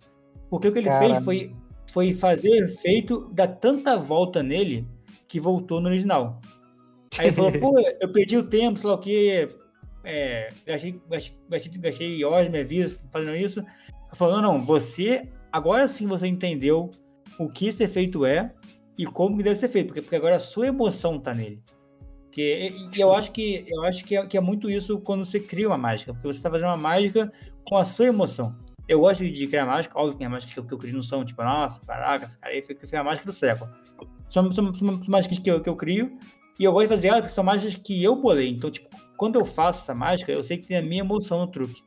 [0.50, 1.14] Porque o que ele Caramba.
[1.14, 1.56] fez foi,
[1.92, 4.88] foi fazer o efeito, dar tanta volta nele,
[5.28, 6.42] que voltou no original.
[7.18, 9.50] Aí ele falou, pô, eu perdi o tempo, sei lá o quê,
[10.04, 13.64] é, gastei, gastei, gastei, gastei horas minha vida fazendo isso.
[14.14, 16.90] Falou, não, não, você, agora sim você entendeu
[17.38, 18.52] o que esse efeito é
[18.98, 21.62] e como que deve ser feito, porque, porque agora a sua emoção tá nele.
[22.32, 25.24] Que, e, e eu acho, que, eu acho que, é, que é muito isso quando
[25.24, 27.32] você cria uma mágica, porque você está fazendo uma mágica
[27.64, 28.56] com a sua emoção.
[28.88, 31.02] Eu gosto de criar mágica, óbvio que as mágicas que eu, que eu crio não
[31.02, 33.70] são tipo, nossa, caraca, esse cara aí foi, foi a mágica do século.
[34.30, 36.18] São, são, são mágicas que eu, que eu crio
[36.60, 38.50] e eu gosto de fazer elas porque são mágicas que eu bolei.
[38.50, 41.48] Então, tipo, quando eu faço essa mágica, eu sei que tem a minha emoção no
[41.48, 41.82] truque,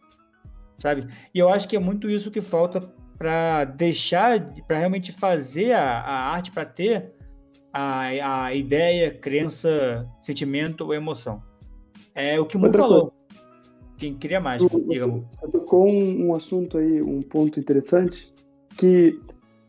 [0.79, 1.07] sabe?
[1.35, 2.81] E eu acho que é muito isso que falta
[3.19, 7.13] para deixar, para realmente fazer a, a arte, para ter
[7.73, 11.43] a, a ideia, crença, sentimento ou emoção.
[12.15, 13.13] É o que o Mu Outra falou.
[13.99, 15.25] Quem cria Você, digamos.
[15.31, 18.33] você tocou um, um assunto aí, um ponto interessante,
[18.77, 19.19] que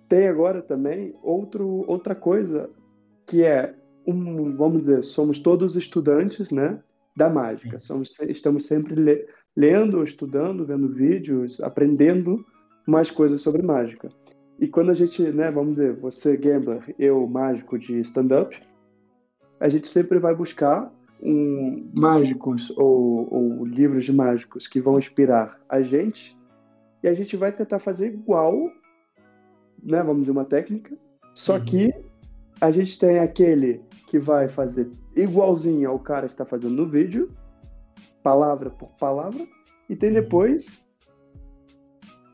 [0.10, 2.69] tem agora também outro, outra coisa,
[3.25, 3.73] que é,
[4.05, 6.79] um, vamos dizer, somos todos estudantes, né,
[7.15, 7.79] da mágica.
[7.79, 12.45] Somos, estamos sempre le- lendo, estudando, vendo vídeos, aprendendo
[12.88, 14.10] mais coisas sobre mágica.
[14.60, 18.60] E quando a gente, né, vamos dizer, você gambler, eu mágico de stand-up,
[19.60, 25.60] a gente sempre vai buscar um, mágicos ou, ou livros de mágicos que vão inspirar
[25.67, 26.36] a gente
[27.04, 28.71] e a gente vai tentar fazer igual,
[29.84, 30.97] né, vamos dizer, uma técnica,
[31.34, 31.65] só Uhum.
[31.65, 31.93] que
[32.60, 37.30] a gente tem aquele que vai fazer igualzinho ao cara que está fazendo no vídeo,
[38.23, 39.45] palavra por palavra,
[39.89, 40.15] e tem Uhum.
[40.15, 40.87] depois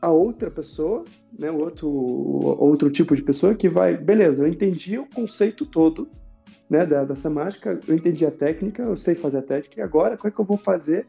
[0.04, 1.02] a outra pessoa,
[1.38, 6.08] né, o outro, outro tipo de pessoa que vai, beleza, eu entendi o conceito todo,
[6.68, 10.16] né, da- dessa mágica, eu entendi a técnica, eu sei fazer a técnica, e agora
[10.18, 11.06] como é que eu vou fazer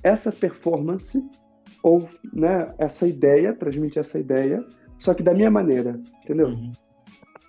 [0.00, 1.28] essa performance
[1.82, 4.64] ou, né, essa ideia, transmitir essa ideia,
[4.96, 6.48] só que da minha maneira, entendeu?
[6.48, 6.70] Uhum.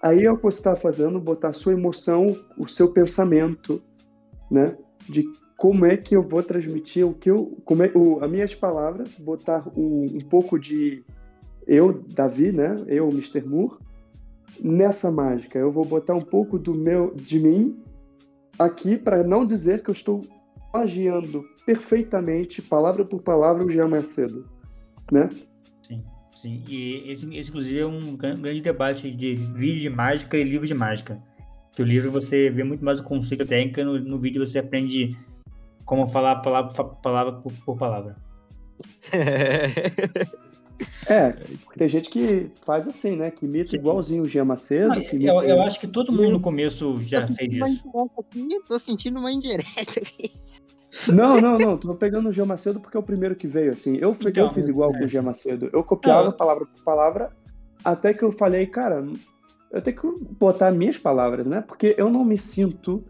[0.02, 3.82] Aí é o que você está fazendo, botar a sua emoção, o seu pensamento,
[4.50, 4.76] né?
[5.08, 5.24] De
[5.58, 9.16] como é que eu vou transmitir o que eu, como é, o, as minhas palavras,
[9.20, 11.04] botar um, um pouco de
[11.66, 12.76] eu, Davi, né?
[12.88, 13.42] Eu, Mr.
[13.44, 13.76] Moore,
[14.62, 15.58] nessa mágica.
[15.58, 17.76] Eu vou botar um pouco do meu, de mim,
[18.58, 20.22] aqui para não dizer que eu estou
[20.72, 24.46] plagiando perfeitamente, palavra por palavra, o Jean Macedo,
[25.12, 25.28] né?
[25.82, 26.64] Sim, sim.
[26.70, 30.68] E esse, esse, inclusive, é um gran- grande debate de vídeo de mágica e livro
[30.68, 31.20] de mágica.
[31.74, 34.60] Que o livro você vê muito mais o conceito da técnica, no, no vídeo você
[34.60, 35.18] aprende
[35.88, 38.16] como falar palavra, palavra por, por palavra.
[41.10, 43.32] É, porque tem gente que faz assim, né?
[43.32, 43.78] Que imita Sim.
[43.78, 44.90] igualzinho o Jean Macedo.
[44.90, 47.64] Não, que eu, imita- eu acho que todo mundo no começo já Tô fez isso.
[48.32, 50.32] aqui, Tô sentindo uma indireta aqui.
[51.08, 51.78] Não, não, não.
[51.80, 53.98] Tô pegando o Jean Macedo porque é o primeiro que veio, assim.
[53.98, 55.26] Eu, Então, eu fiz igual é, com o Jean sim.
[55.26, 55.70] Macedo.
[55.74, 56.32] Eu copiava Não.
[56.32, 57.32] palavra por palavra
[57.84, 59.04] até que eu falei, cara,
[59.72, 61.62] eu tenho que botar minhas palavras, né?
[61.68, 63.04] Porque eu não me sinto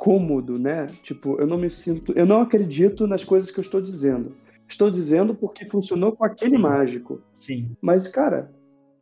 [0.00, 0.86] cômodo, né?
[1.02, 2.14] Tipo, eu não me sinto.
[2.16, 4.34] Eu não acredito nas coisas que eu estou dizendo.
[4.66, 6.62] Estou dizendo porque funcionou com aquele Sim.
[6.62, 7.20] mágico.
[7.34, 7.76] Sim.
[7.82, 8.50] Mas, cara,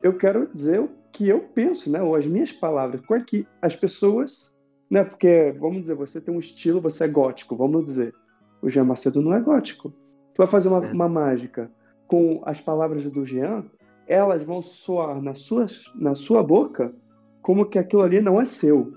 [0.02, 2.02] eu quero dizer o que eu penso, né?
[2.02, 3.00] Ou as minhas palavras.
[3.06, 4.56] Como é que as pessoas.
[4.90, 5.04] Né?
[5.04, 8.12] Porque, vamos dizer, você tem um estilo, você é gótico, vamos dizer.
[8.60, 9.90] O Jean Macedo não é gótico.
[10.34, 10.92] Tu vai fazer uma, É.
[10.92, 11.70] uma mágica
[12.08, 13.64] com as palavras do Jean,
[14.08, 16.92] elas vão soar na sua, na sua boca
[17.40, 18.94] como que aquilo ali não é seu.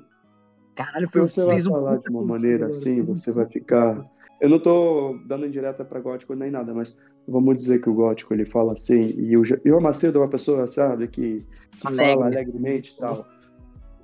[0.76, 2.70] Caralho, foi você vai um falar de uma maneira agora.
[2.70, 4.06] assim, você vai ficar.
[4.40, 8.34] Eu não tô dando indireta pra gótico nem nada, mas vamos dizer que o gótico
[8.34, 11.46] ele fala assim, e o, e o Macedo é uma pessoa, sabe, que,
[11.80, 12.14] que Alegre.
[12.14, 13.26] fala alegremente e tal.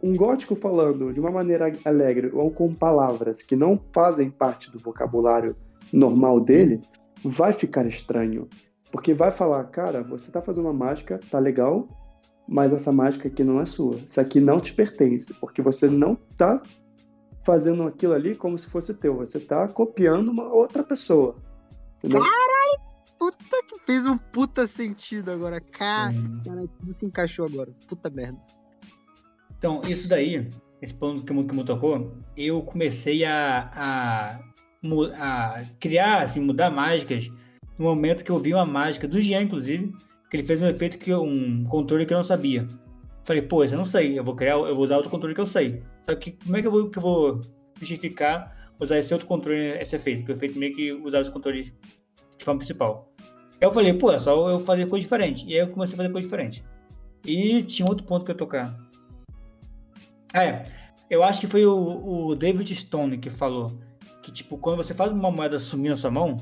[0.02, 4.78] Um gótico falando de uma maneira alegre ou com palavras que não fazem parte do
[4.78, 5.56] vocabulário
[5.92, 6.82] normal dele,
[7.24, 8.48] vai ficar estranho.
[8.92, 11.88] Porque vai falar, cara, você tá fazendo uma mágica, tá legal,
[12.48, 13.96] mas essa mágica aqui não é sua.
[14.08, 16.62] Isso aqui não te pertence, porque você não tá
[17.46, 19.16] fazendo aquilo ali como se fosse teu.
[19.18, 21.36] Você tá copiando uma outra pessoa.
[21.98, 22.24] Entendeu?
[23.20, 25.60] Puta que fez um puta sentido agora.
[25.60, 26.14] Cara,
[26.80, 27.72] tudo se encaixou agora.
[27.88, 28.38] Puta merda.
[29.58, 30.48] Então, isso daí,
[30.82, 34.40] esse ponto que o Mu- que o Mu tocou, eu comecei a, a,
[35.18, 37.28] a criar, assim, mudar mágicas
[37.78, 39.92] no momento que eu vi uma mágica do Jean, inclusive,
[40.30, 42.68] que ele fez um efeito que um controle que eu não sabia.
[43.24, 45.42] Falei, pô, esse eu não sei, eu vou criar, eu vou usar outro controle que
[45.42, 45.84] eu sei.
[46.06, 47.42] Só que como é que eu vou, que eu vou
[47.80, 50.20] justificar usar esse outro controle, esse efeito?
[50.20, 51.74] Porque o efeito meio que usar esse controle
[52.38, 53.12] de forma principal.
[53.60, 55.46] Aí eu falei, pô, é só eu fazer coisa diferente.
[55.48, 56.64] E aí eu comecei a fazer coisa diferente.
[57.26, 58.78] E tinha outro ponto que eu tocar.
[60.34, 60.64] Ah, é.
[61.10, 63.72] Eu acho que foi o, o David Stone que falou
[64.22, 66.38] que, tipo, quando você faz uma moeda sumir na sua mão,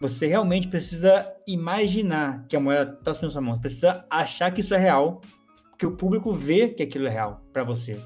[0.00, 3.54] você realmente precisa imaginar que a moeda está sumindo na sua mão.
[3.54, 5.20] Você precisa achar que isso é real,
[5.70, 8.00] porque o público vê que aquilo é real para você.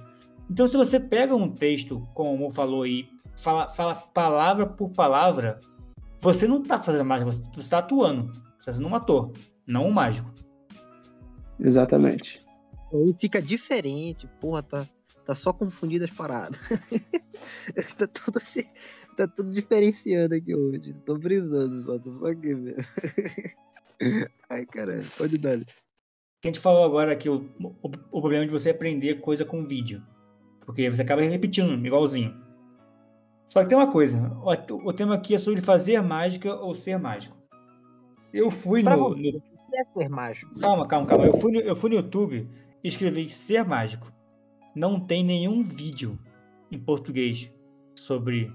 [0.48, 5.60] Então, se você pega um texto, como o falou aí, fala, fala palavra por palavra,
[6.20, 8.32] você não está fazendo mágica, você está atuando.
[8.32, 9.32] Você está sendo um ator,
[9.66, 10.30] não um mágico.
[11.58, 12.40] Exatamente.
[12.92, 14.88] Aí fica diferente, porra, tá,
[15.24, 16.58] tá só confundido as paradas.
[17.96, 18.68] tá tudo se,
[19.26, 20.94] tá tudo diferenciando aqui hoje.
[21.04, 22.82] Tô brisando só, tô só aqui mesmo.
[24.48, 25.58] Ai, caralho, pode dar.
[25.58, 30.02] A gente falou agora que o, o, o problema de você aprender coisa com vídeo.
[30.64, 32.34] Porque você acaba repetindo, igualzinho.
[33.48, 36.98] Só que tem uma coisa, o, o tema aqui é sobre fazer mágica ou ser
[36.98, 37.36] mágico.
[38.32, 39.42] Eu fui Pra no, você, no-
[39.74, 40.58] é ser mágico?
[40.60, 41.26] Calma, calma, calma.
[41.26, 42.48] Eu fui, no, eu fui no YouTube
[42.82, 44.10] e escrevi ser mágico.
[44.74, 46.16] Não tem nenhum vídeo
[46.70, 47.52] em português
[47.96, 48.52] sobre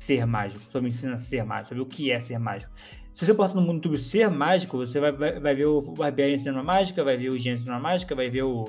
[0.00, 2.72] ser mágico, sobre ensinar a ser mágico, sobre o que é ser mágico.
[3.12, 6.58] Se você botar no YouTube ser mágico, você vai, vai, vai ver o Barbieri ensinando
[6.58, 8.68] uma mágica, vai ver o Jean ensinando uma mágica, vai ver o,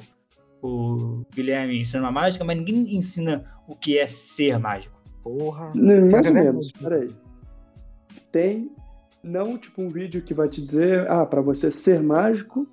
[0.62, 5.02] o Guilherme ensinando uma mágica, mas ninguém ensina o que é ser mágico.
[5.24, 5.72] Porra.
[5.76, 7.10] Mais é ou menos, peraí.
[8.32, 8.70] Tem,
[9.24, 12.68] não tipo um vídeo que vai te dizer, ah, para você ser mágico,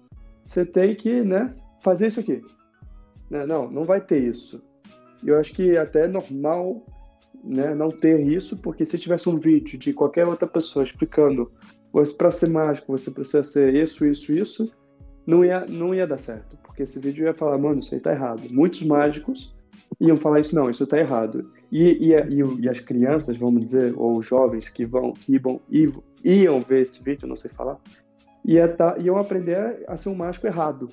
[0.45, 1.49] você tem que, né,
[1.81, 2.43] fazer isso aqui.
[3.31, 4.61] Né, Não, não vai ter isso.
[5.25, 6.85] Eu acho que até é normal,
[7.45, 11.51] né, não ter isso, porque se tivesse um vídeo de qualquer outra pessoa explicando,
[11.93, 14.71] você para ser mágico, você precisa ser isso, isso, isso,
[15.27, 18.13] não ia, não ia dar certo, porque esse vídeo ia falar, mano, isso aí tá
[18.13, 18.49] errado.
[18.51, 19.55] Muitos mágicos
[20.01, 21.51] iam falar isso, não, isso tá errado.
[21.71, 26.03] E, e, e, e as crianças, vamos dizer, ou os jovens que vão, que iam,
[26.25, 27.79] iam ver esse vídeo, não sei falar,
[28.45, 30.89] ia tá, iam aprender a ser um mágico errado.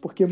[0.00, 0.26] Porque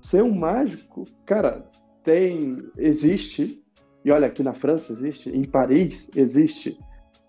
[0.00, 1.66] ser um mágico, cara,
[2.02, 3.61] tem, existe,
[4.04, 6.78] e olha, aqui na França existe, em Paris existe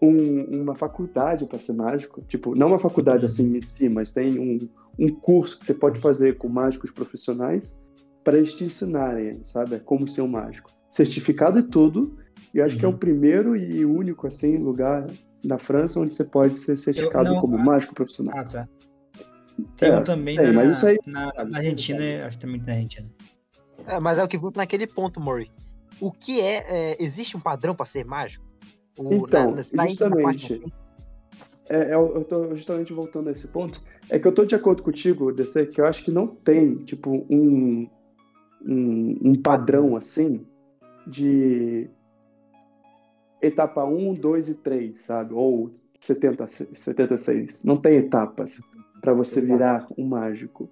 [0.01, 2.21] um- uma faculdade para ser mágico.
[2.27, 4.57] Tipo, não uma faculdade assim em si, mas tem um,
[4.99, 7.79] um curso que você pode fazer com mágicos profissionais
[8.23, 10.69] para eles te ensinarem, sabe, como ser um mágico.
[10.89, 12.17] Certificado e tudo,
[12.53, 12.97] e eu acho que é o Uhum.
[12.97, 15.05] primeiro e único, assim, lugar
[15.43, 18.37] na França onde você pode ser certificado não- como mágico profissional.
[18.37, 18.67] Ah, tá.
[19.77, 22.59] Tem É, um também tem, na, mas isso aí- na, na Argentina, acho que também
[22.59, 23.07] tem na Argentina.
[23.87, 25.49] É, mas é o que volta naquele ponto, Murray.
[25.99, 28.45] O que é, é, Existe um padrão pra ser mágico?
[28.97, 30.63] O- Então, na parte justamente.
[31.69, 33.81] É, é, eu eu tô justamente voltando a esse ponto.
[34.09, 37.25] É que eu tô de acordo contigo, DC, que eu acho que não tem, tipo,
[37.29, 37.87] um,
[38.65, 40.45] um, um padrão assim
[41.07, 41.89] de
[43.41, 45.33] etapa 1, 2 e 3, sabe?
[45.33, 47.63] Ou 70, 76.
[47.63, 48.61] Não tem etapas
[49.01, 50.69] para você virar um mágico.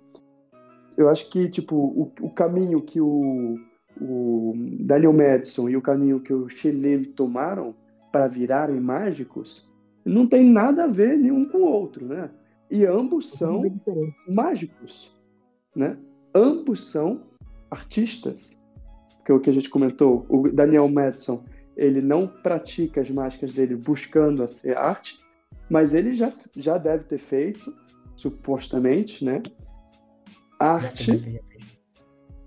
[0.97, 3.57] Eu acho que, tipo, o, o caminho que o,
[3.99, 7.75] o Daniel Madison e o caminho que o Chilene tomaram
[8.11, 9.71] para virarem mágicos
[10.03, 12.29] não tem nada a ver nenhum com o outro, né?
[12.69, 14.15] E ambos são Bem diferente.
[14.27, 15.15] mágicos,
[15.75, 15.97] né?
[16.33, 17.21] Ambos são
[17.69, 18.61] artistas.
[19.23, 21.43] Que é o que a gente comentou, o Daniel Madison,
[21.77, 25.19] ele não pratica as mágicas dele buscando a ser arte,
[25.69, 27.73] mas ele já, já deve ter feito,
[28.15, 29.43] supostamente, né?
[30.59, 31.41] Arte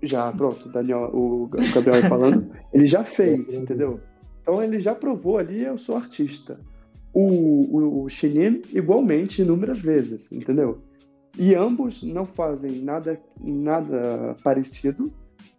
[0.05, 3.99] já pronto, o Daniel, o Gabriel falando, ele já fez, entendeu?
[4.41, 6.59] Então ele já provou ali, eu sou artista.
[7.13, 10.81] O, o, o Chenin, igualmente, inúmeras vezes, entendeu?
[11.37, 15.11] E ambos não fazem nada, nada parecido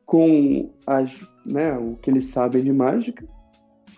[0.05, 3.27] com as, né, o que eles sabem de mágica,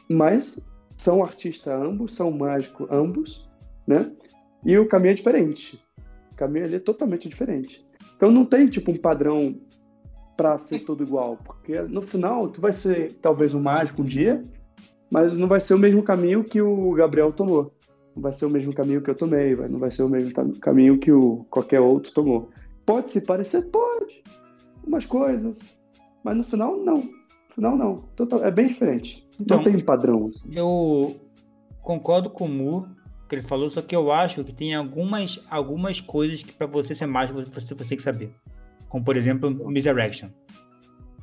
[0.08, 3.48] mas são artistas ambos, são mágicos ambos,
[3.86, 4.10] né?
[4.64, 5.80] E o caminho é diferente.
[6.32, 7.86] O caminho ali é totalmente diferente.
[8.16, 9.54] Então não tem tipo um padrão
[10.38, 14.44] para ser tudo igual, porque no final tu vai ser talvez um mágico um dia,
[15.10, 17.74] mas não vai ser o mesmo caminho que o Gabriel tomou.
[18.14, 20.96] Não vai ser o mesmo caminho que eu tomei, não vai ser o mesmo caminho
[20.96, 22.50] que o qualquer outro tomou.
[22.86, 24.22] Pode se parecer, pode.
[24.86, 25.68] Umas coisas,
[26.22, 26.98] mas no final não.
[26.98, 27.96] No final não.
[28.14, 29.26] Total- é bem diferente.
[29.40, 30.50] Então- não tem padrão assim.
[30.54, 31.16] Eu
[31.82, 32.86] concordo com o Mu,
[33.28, 36.94] que ele falou, só que eu acho que tem algumas, algumas coisas que pra você
[36.94, 38.32] ser mágico você, você tem que saber.
[38.88, 40.30] Como, por exemplo, Misdirection.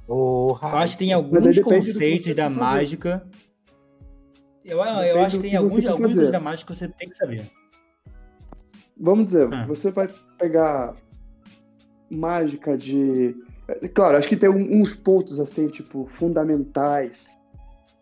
[0.08, 0.70] Porra.
[0.70, 3.28] Eu acho que tem alguns que conceitos da mágica.
[4.64, 7.10] Eu, eu acho que que tem alguns, for alguns conceitos da mágica que você tem
[7.10, 7.50] que saber.
[8.98, 9.66] Vamos dizer, Ah.
[9.66, 10.08] você vai
[10.40, 10.96] pegar
[12.10, 13.36] mágica de
[13.96, 17.36] Claro, acho que tem uns pontos assim, tipo, fundamentais.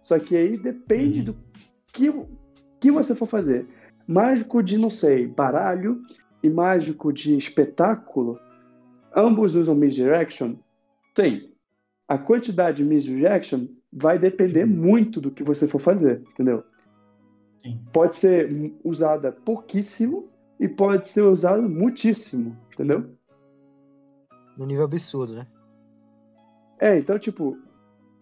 [0.01, 1.25] Só que aí depende Uhum.
[1.25, 1.35] do
[1.93, 2.13] que,
[2.81, 3.65] que você for fazer.
[4.05, 6.01] Mágico de, não sei, baralho
[6.43, 8.37] e mágico de espetáculo,
[9.15, 10.55] ambos usam misdirection.
[11.17, 11.49] Sim.
[12.07, 16.63] A quantidade de misdirection vai depender muito do que você for fazer, entendeu?
[17.63, 17.79] Sim.
[17.93, 23.05] Pode ser usada pouquíssimo e pode ser usada muitíssimo, entendeu?
[24.57, 25.47] No nível absurdo, né?
[26.79, 27.57] É, então, tipo,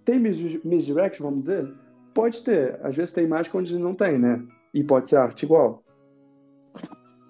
[0.06, 1.74] tem mis- misdirection, vamos dizer?
[2.14, 2.80] Pode ter.
[2.86, 4.46] Às vezes tem mágica onde não tem, né?
[4.74, 5.84] E pode ser arte igual.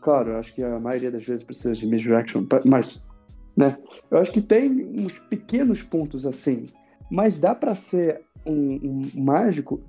[0.01, 3.09] Claro, acho que a maioria das vezes precisa de misdirection, mas,
[3.55, 3.77] né?
[4.09, 6.67] Eu acho que tem uns pequenos pontos assim,
[7.09, 9.81] mas dá pra ser um, um mágico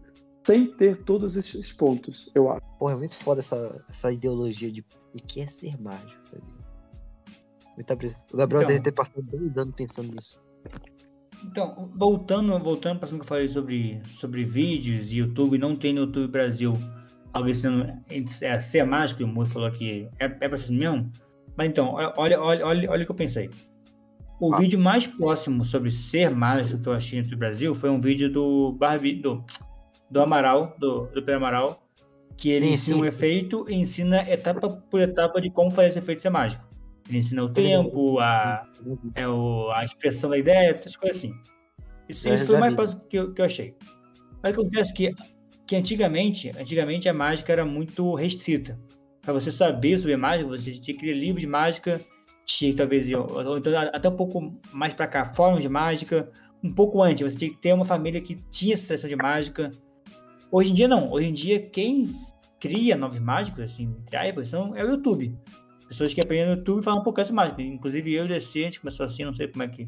[0.45, 2.63] sem ter todos esses pontos, eu acho.
[2.79, 4.85] Porra, é muito foda essa, essa ideologia de
[5.15, 6.21] o que é ser mágico.
[7.87, 7.95] tá.
[8.33, 8.69] O Gabriel Então.
[8.69, 10.41] deve ter passado dois anos pensando nisso.
[11.45, 15.93] Então, voltando, voltando para cima que eu falei sobre, sobre vídeos e YouTube, não tem
[15.93, 16.77] no YouTube Brasil
[17.33, 17.93] algo ensinando
[18.43, 21.11] é, ser mágico, e o Mui falou que é, é pra ser mesmo.
[21.57, 23.50] Mas então, olha, olha, olha, olha o que eu pensei.
[24.40, 24.59] O Ah.
[24.59, 28.30] vídeo mais próximo sobre ser mágico que eu achei no YouTube Brasil foi um vídeo
[28.32, 29.44] do Barbie, do,
[30.11, 31.86] do Amaral, do, do Pedro Amaral,
[32.36, 33.03] que ele Sim, ensina sim.
[33.03, 36.64] um efeito e ensina etapa por etapa de como fazer esse efeito ser mágico.
[37.09, 38.66] Ele ensina o tempo, a,
[39.14, 41.34] é o, a expressão da ideia, essas coisas assim.
[42.09, 43.76] Isso, É, isso foi o mais próximo que eu, que eu achei.
[44.42, 45.12] Mas acontece que,
[45.66, 48.78] que antigamente, antigamente a mágica era muito restrita.
[49.23, 52.01] Para você saber sobre mágica, você tinha que ler livros de mágica,
[52.45, 55.68] tinha que talvez, ir- ou, ou então até um pouco mais para cá, fóruns de
[55.68, 56.29] mágica.
[56.62, 59.70] Um pouco antes, você tinha que ter uma família que tinha essa sessão de mágica.
[60.51, 61.11] Hoje em dia não.
[61.11, 62.09] Hoje em dia quem
[62.61, 65.37] cria novos mágicos, assim, entre são, é o YouTube.
[65.89, 67.61] Pessoas que aprendem no YouTube falam um pouco de mágica.
[67.62, 69.87] Inclusive eu e o DC, a gente começou assim, não sei como é que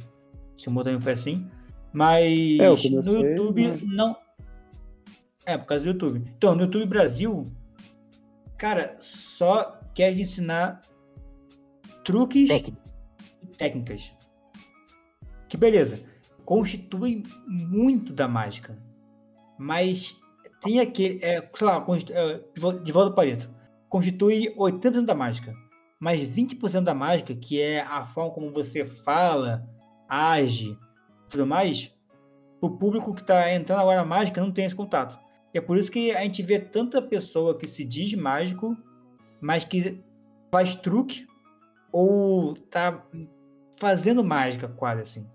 [0.56, 1.46] se o meu também foi assim.
[1.92, 2.24] Mas
[2.60, 4.16] É, eu no comecei, YouTube mas- não.
[5.46, 6.22] É, por causa do YouTube.
[6.36, 7.52] Então, no YouTube Brasil,
[8.64, 10.80] cara, só quer ensinar
[12.02, 12.48] truques
[13.42, 14.10] e técnicas.
[15.46, 16.00] Que beleza.
[16.46, 18.78] Constitui muito da mágica.
[19.58, 20.18] Mas
[20.62, 21.22] tem aquele.
[21.22, 23.50] É, sei lá, é, de vol- de volta ao Pareto.
[23.88, 25.54] Constitui 80% da mágica.
[26.00, 29.68] Mas 20% da mágica, que é a forma como você fala,
[30.08, 30.76] age
[31.28, 31.94] tudo mais,
[32.62, 35.18] o público que está entrando agora na mágica não tem esse contato.
[35.54, 38.76] E é por isso que a gente vê tanta pessoa que se diz mágico,
[39.40, 40.02] mas que
[40.50, 41.26] faz truque
[41.92, 43.06] ou tá
[43.78, 45.26] fazendo mágica quase assim.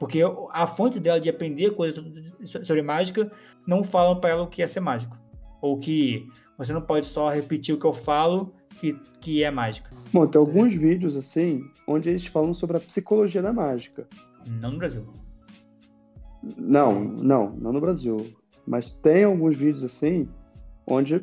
[0.00, 2.02] Porque a fonte dela de aprender coisas
[2.46, 3.30] sobre- sobre mágica
[3.66, 5.16] não falam para ela o que é ser mágico.
[5.60, 6.26] Ou que
[6.56, 9.90] você não pode só repetir o que eu falo que, que é mágica.
[10.12, 14.08] Bom, tem alguns vídeos assim, onde eles falam sobre a psicologia da mágica.
[14.48, 15.06] Não no Brasil.
[16.56, 18.34] Não, não, não no Brasil.
[18.66, 20.28] Mas tem alguns vídeos assim,
[20.86, 21.20] onde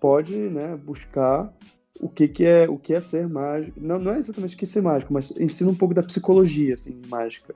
[0.00, 1.52] pode, né, buscar
[2.00, 3.78] o que, que é o que é ser mágico.
[3.80, 6.74] Não, não é exatamente o que é ser mágico, mas ensina um pouco da psicologia,
[6.74, 7.54] assim, mágica.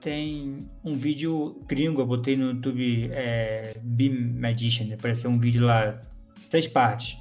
[0.00, 6.02] Tem um vídeo gringo, eu botei no YouTube é, Be Magician, apareceu um vídeo lá,
[6.50, 7.16] seis partes,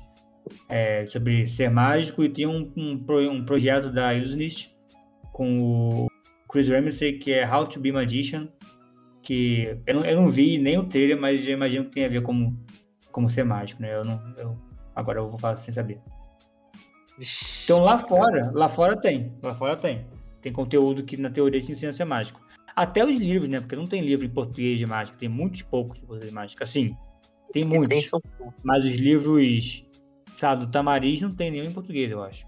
[0.67, 4.75] é, sobre ser mágico, e tem um, um, um projeto da Illusionist
[5.31, 6.07] com o
[6.49, 8.49] Chris Ramsey, que é How to Be Magician,
[9.23, 12.09] que eu não, eu não vi nem o trailer, mas eu imagino que tem a
[12.09, 12.55] ver com
[13.11, 13.95] como ser mágico, né?
[13.95, 14.57] Eu não, eu,
[14.95, 15.99] agora eu vou falar sem saber.
[17.63, 20.05] Então lá fora, lá fora tem, lá fora tem.
[20.41, 22.41] Tem conteúdo que na teoria te ensina a ser mágico.
[22.75, 23.59] Até os livros, né?
[23.59, 26.63] Porque não tem livro em português de mágica, tem muitos poucos de português de mágica.
[26.63, 26.95] Assim,
[27.53, 28.09] tem muitos.
[28.63, 29.85] Mas os livros,
[30.35, 32.45] sabe, do Tamariz não tem nenhum em português, eu acho.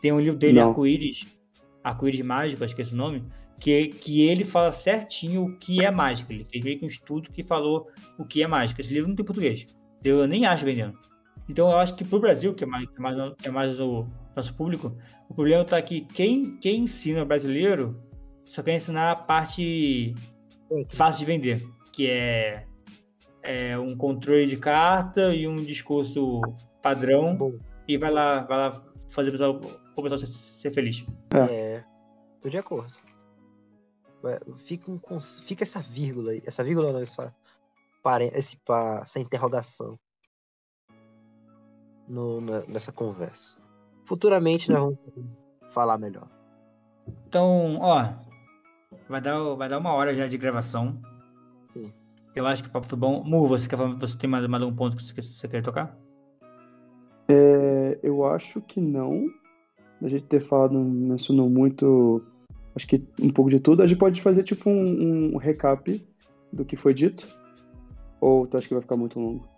[0.00, 0.58] Tem um livro dele.
[0.58, 1.26] Arco-Íris,
[1.84, 3.22] Arco-Íris Mágico, acho que é esse o nome,
[3.60, 6.32] que, que ele fala certinho o que é mágica.
[6.32, 7.88] Ele fez meio que um estudo que falou
[8.18, 8.80] o que é mágica.
[8.80, 9.66] Esse livro não tem em português.
[10.02, 10.98] Eu nem acho vendendo.
[11.46, 13.78] Então eu acho que pro Brasil, que é mais, que é mais, que é mais
[13.78, 14.96] o nosso público,
[15.28, 18.02] o problema tá que quem, quem ensina brasileiro
[18.44, 20.14] só quer ensinar a parte
[20.88, 22.64] fácil de vender, que é,
[23.42, 26.40] é um controle de carta e um discurso
[26.80, 27.52] padrão bom.
[27.86, 29.60] e vai lá, vai lá fazer o pessoal,
[29.96, 31.04] o pessoal ser, ser feliz.
[31.34, 31.82] É,
[32.40, 32.99] tô de acordo.
[34.22, 35.00] Ué, Fica, um,
[35.46, 37.34] fica essa vírgula aí, essa vírgula não, essa,
[38.34, 38.58] esse,
[39.02, 39.98] essa interrogação
[42.08, 43.60] no- na- nessa conversa.
[44.04, 44.98] Futuramente nós vamos
[45.70, 46.28] falar melhor.
[47.26, 48.04] Então, ó,
[49.08, 51.00] vai dar, vai dar uma hora já de gravação.
[51.72, 51.92] Sim.
[52.34, 53.22] Eu acho que o papo foi bom.
[53.24, 55.96] Mu, você, quer, falar- você tem mais, mais um ponto que você, você quer tocar?
[57.28, 59.26] É, eu acho que não.
[60.02, 62.24] A gente ter falado, mencionou muito
[62.74, 63.82] Acho que um pouco de tudo.
[63.82, 66.04] A gente pode fazer tipo um, um recap
[66.52, 67.26] do que foi dito.
[68.20, 69.48] Ou tu acha que vai ficar muito longo?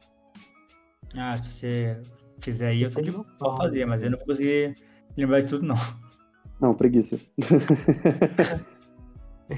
[1.14, 2.00] Ah, se você
[2.40, 4.74] fizer aí, eu tô de boa pra fazer, mas eu não vou conseguir
[5.16, 5.76] lembrar de tudo, não.
[6.60, 7.20] Não, preguiça.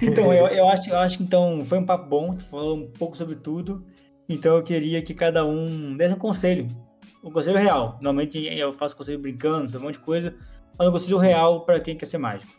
[0.02, 2.90] Então, eu, eu, acho, eu acho que então foi um papo bom, gente falou um
[2.90, 3.84] pouco sobre tudo.
[4.28, 6.66] Então eu queria que cada um desse um conselho.
[7.22, 7.98] Um conselho real.
[8.00, 10.34] Normalmente eu faço conselho brincando, um monte de coisa,
[10.78, 12.52] mas um conselho real para quem quer ser mágico.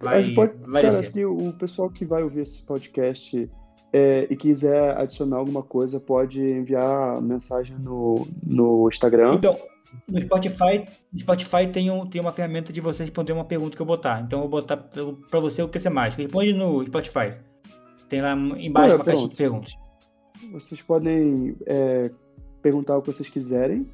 [0.00, 3.50] Vai, pode, cara, acho que o pessoal que vai ouvir esse podcast
[3.92, 9.34] é, e quiser adicionar alguma coisa, pode enviar mensagem no, no Instagram.
[9.34, 9.58] Então,
[10.08, 13.82] no Spotify, no Spotify tem, um, tem uma ferramenta de você responder uma pergunta que
[13.82, 14.20] eu botar.
[14.20, 16.22] Então eu vou botar para você o que ser mágico.
[16.22, 17.36] Responde no Spotify.
[18.08, 19.72] Tem lá embaixo uma caixinha de perguntas.
[20.52, 22.10] Vocês podem é,
[22.62, 23.86] perguntar o que vocês quiserem.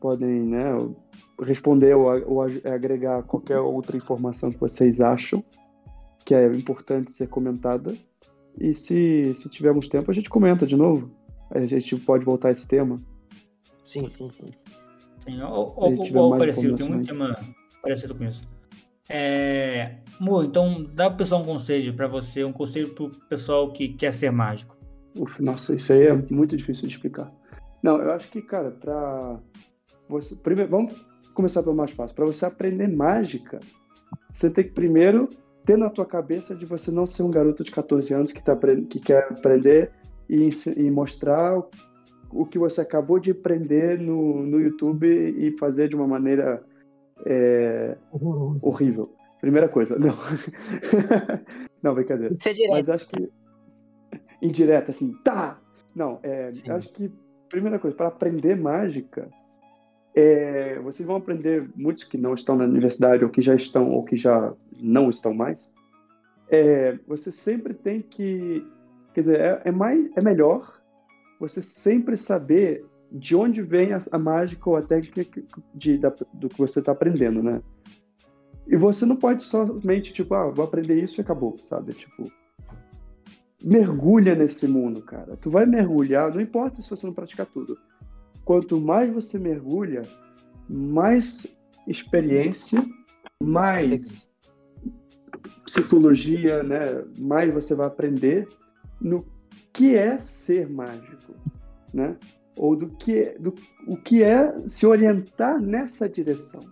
[0.00, 0.64] Podem né,
[1.40, 5.42] responder ou, ou agregar qualquer outra informação que vocês acham
[6.26, 7.94] que é importante ser comentada.
[8.60, 11.10] E se, se tivermos tempo, a gente comenta de novo.
[11.50, 13.00] A gente pode voltar a esse tema.
[13.84, 14.50] Sim, sim, sim.
[15.20, 17.38] Sim, ou, ou, ou parecido, tem muito tema
[17.80, 18.42] parecido com isso.
[19.08, 23.88] É, Mu, então dá pro pessoal um conselho para você, um conselho pro pessoal que
[23.88, 24.76] quer ser mágico.
[25.16, 27.32] Uf, nossa, isso aí é muito difícil de explicar.
[27.82, 29.38] Não, eu acho que, cara, pra
[30.08, 30.34] você.
[30.36, 30.94] Primeiro, vamos
[31.34, 32.16] começar pelo mais fácil.
[32.16, 33.60] Para você aprender mágica,
[34.32, 35.28] você tem que primeiro
[35.64, 38.56] ter na tua cabeça de você não ser um garoto de 14 anos que, tá,
[38.88, 39.90] que quer aprender
[40.28, 41.60] e, e mostrar
[42.30, 46.62] o que você acabou de aprender no, no YouTube e fazer de uma maneira
[47.24, 47.96] é,
[48.62, 49.12] horrível.
[49.40, 50.16] Primeira coisa, não.
[51.82, 52.36] não, brincadeira.
[52.70, 53.30] Mas acho que.
[54.42, 55.58] Indireta, assim, tá!
[55.94, 57.10] Não, é, acho que,
[57.48, 59.28] primeira coisa, para aprender mágica,
[60.14, 64.02] é, vocês vão aprender, muitos que não estão na universidade, ou que já estão, ou
[64.02, 65.72] que já não estão mais.
[66.48, 68.66] É, você sempre tem que.
[69.12, 70.80] Quer dizer, é, é mais, é melhor
[71.38, 75.42] você sempre saber de onde vem a, a mágica ou a técnica
[75.74, 77.60] de, da, do que você está aprendendo, né?
[78.66, 81.92] E você não pode somente, tipo, ah, vou aprender isso e acabou, sabe?
[81.92, 82.24] Tipo,
[83.62, 85.36] mergulha nesse mundo, cara.
[85.36, 87.78] Tu vai mergulhar, não importa se você não praticar tudo.
[88.44, 90.02] Quanto mais você mergulha,
[90.68, 91.46] mais
[91.86, 92.84] experiência,
[93.42, 94.30] mais
[95.64, 97.04] psicologia, né?
[97.18, 98.48] Mais você vai aprender
[99.00, 99.26] no
[99.72, 101.34] que é ser mágico,
[101.92, 102.16] né?
[102.56, 103.54] Ou do que, do,
[103.86, 106.62] o que é se orientar nessa direção.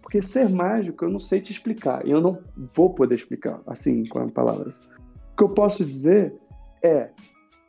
[0.00, 2.38] Porque ser mágico eu não sei te explicar, e eu não
[2.76, 4.86] vou poder explicar assim com palavras.
[5.34, 6.32] O que eu posso dizer
[6.80, 7.10] é,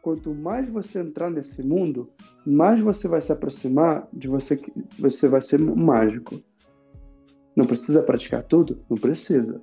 [0.04, 2.12] quanto mais você entrar nesse mundo,
[2.46, 4.62] mais você vai se aproximar de você,
[5.00, 6.40] você vai ser mágico.
[7.56, 8.86] Não precisa praticar tudo?
[8.88, 9.60] Não precisa.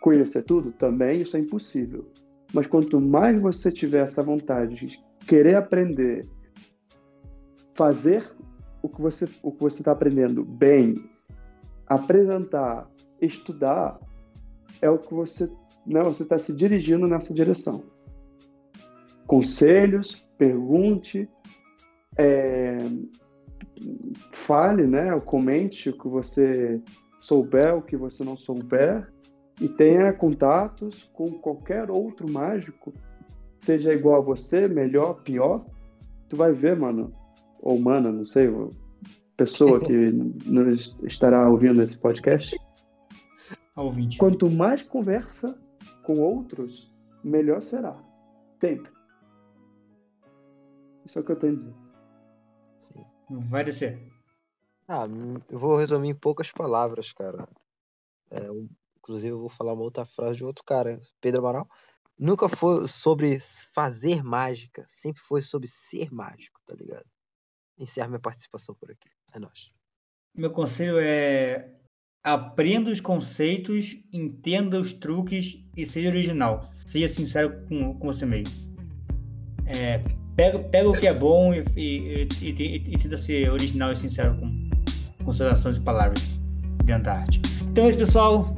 [0.00, 0.72] Conhecer tudo?
[0.72, 2.10] Também isso é impossível.
[2.54, 6.26] Mas quanto mais você tiver essa vontade de querer aprender,
[7.74, 8.26] fazer
[8.82, 10.94] o que você o que você está aprendendo bem,
[11.86, 12.90] apresentar,
[13.20, 14.00] estudar,
[14.80, 15.52] é o que você
[15.86, 17.84] né, você está se dirigindo nessa direção.
[19.26, 21.28] Conselhos, pergunte,
[22.16, 22.78] é,
[24.32, 26.80] fale, né, comente o que você
[27.20, 29.10] souber, o que você não souber,
[29.60, 32.92] e tenha contatos com qualquer outro mágico,
[33.58, 35.64] seja igual a você, melhor, pior,
[36.28, 37.12] tu vai ver, mano,
[37.60, 38.50] ou mana, não sei,
[39.36, 39.92] pessoa que
[40.46, 42.56] nos estará ouvindo esse podcast.
[43.76, 44.18] Ouvinte.
[44.18, 45.58] Quanto mais conversa
[46.02, 46.92] com outros,
[47.22, 48.02] melhor será.
[48.60, 48.92] Sempre.
[51.04, 51.74] Isso é o que eu tenho a dizer.
[52.78, 53.06] Sim.
[53.48, 54.12] Vai descer.
[54.86, 55.06] Ah,
[55.50, 57.48] eu vou resumir em poucas palavras, cara.
[58.30, 58.48] É,
[59.02, 61.68] Inclusive, eu vou falar uma outra frase de outro cara, Pedro Amaral.
[62.16, 63.40] Nunca foi sobre
[63.74, 67.04] fazer mágica, sempre foi sobre ser mágico, tá ligado?
[67.76, 69.10] Encerro minha participação por aqui.
[69.34, 69.72] É nóis.
[70.36, 71.81] Meu conselho é
[72.22, 76.62] aprenda os conceitos, entenda os truques e seja original.
[76.64, 78.54] Seja sincero com, com você mesmo.
[79.66, 80.00] É,
[80.36, 83.96] pega, pega o que é bom e, e, e, e, e tenta ser original e
[83.96, 84.70] sincero com,
[85.24, 86.22] com suas ações e palavras
[86.84, 87.40] dentro da arte.
[87.62, 88.54] Então é isso, pessoal.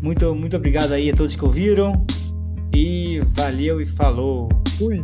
[0.00, 2.04] Muito, muito obrigado aí a todos que ouviram.
[2.74, 4.48] E valeu e falou.
[4.78, 4.98] Fui.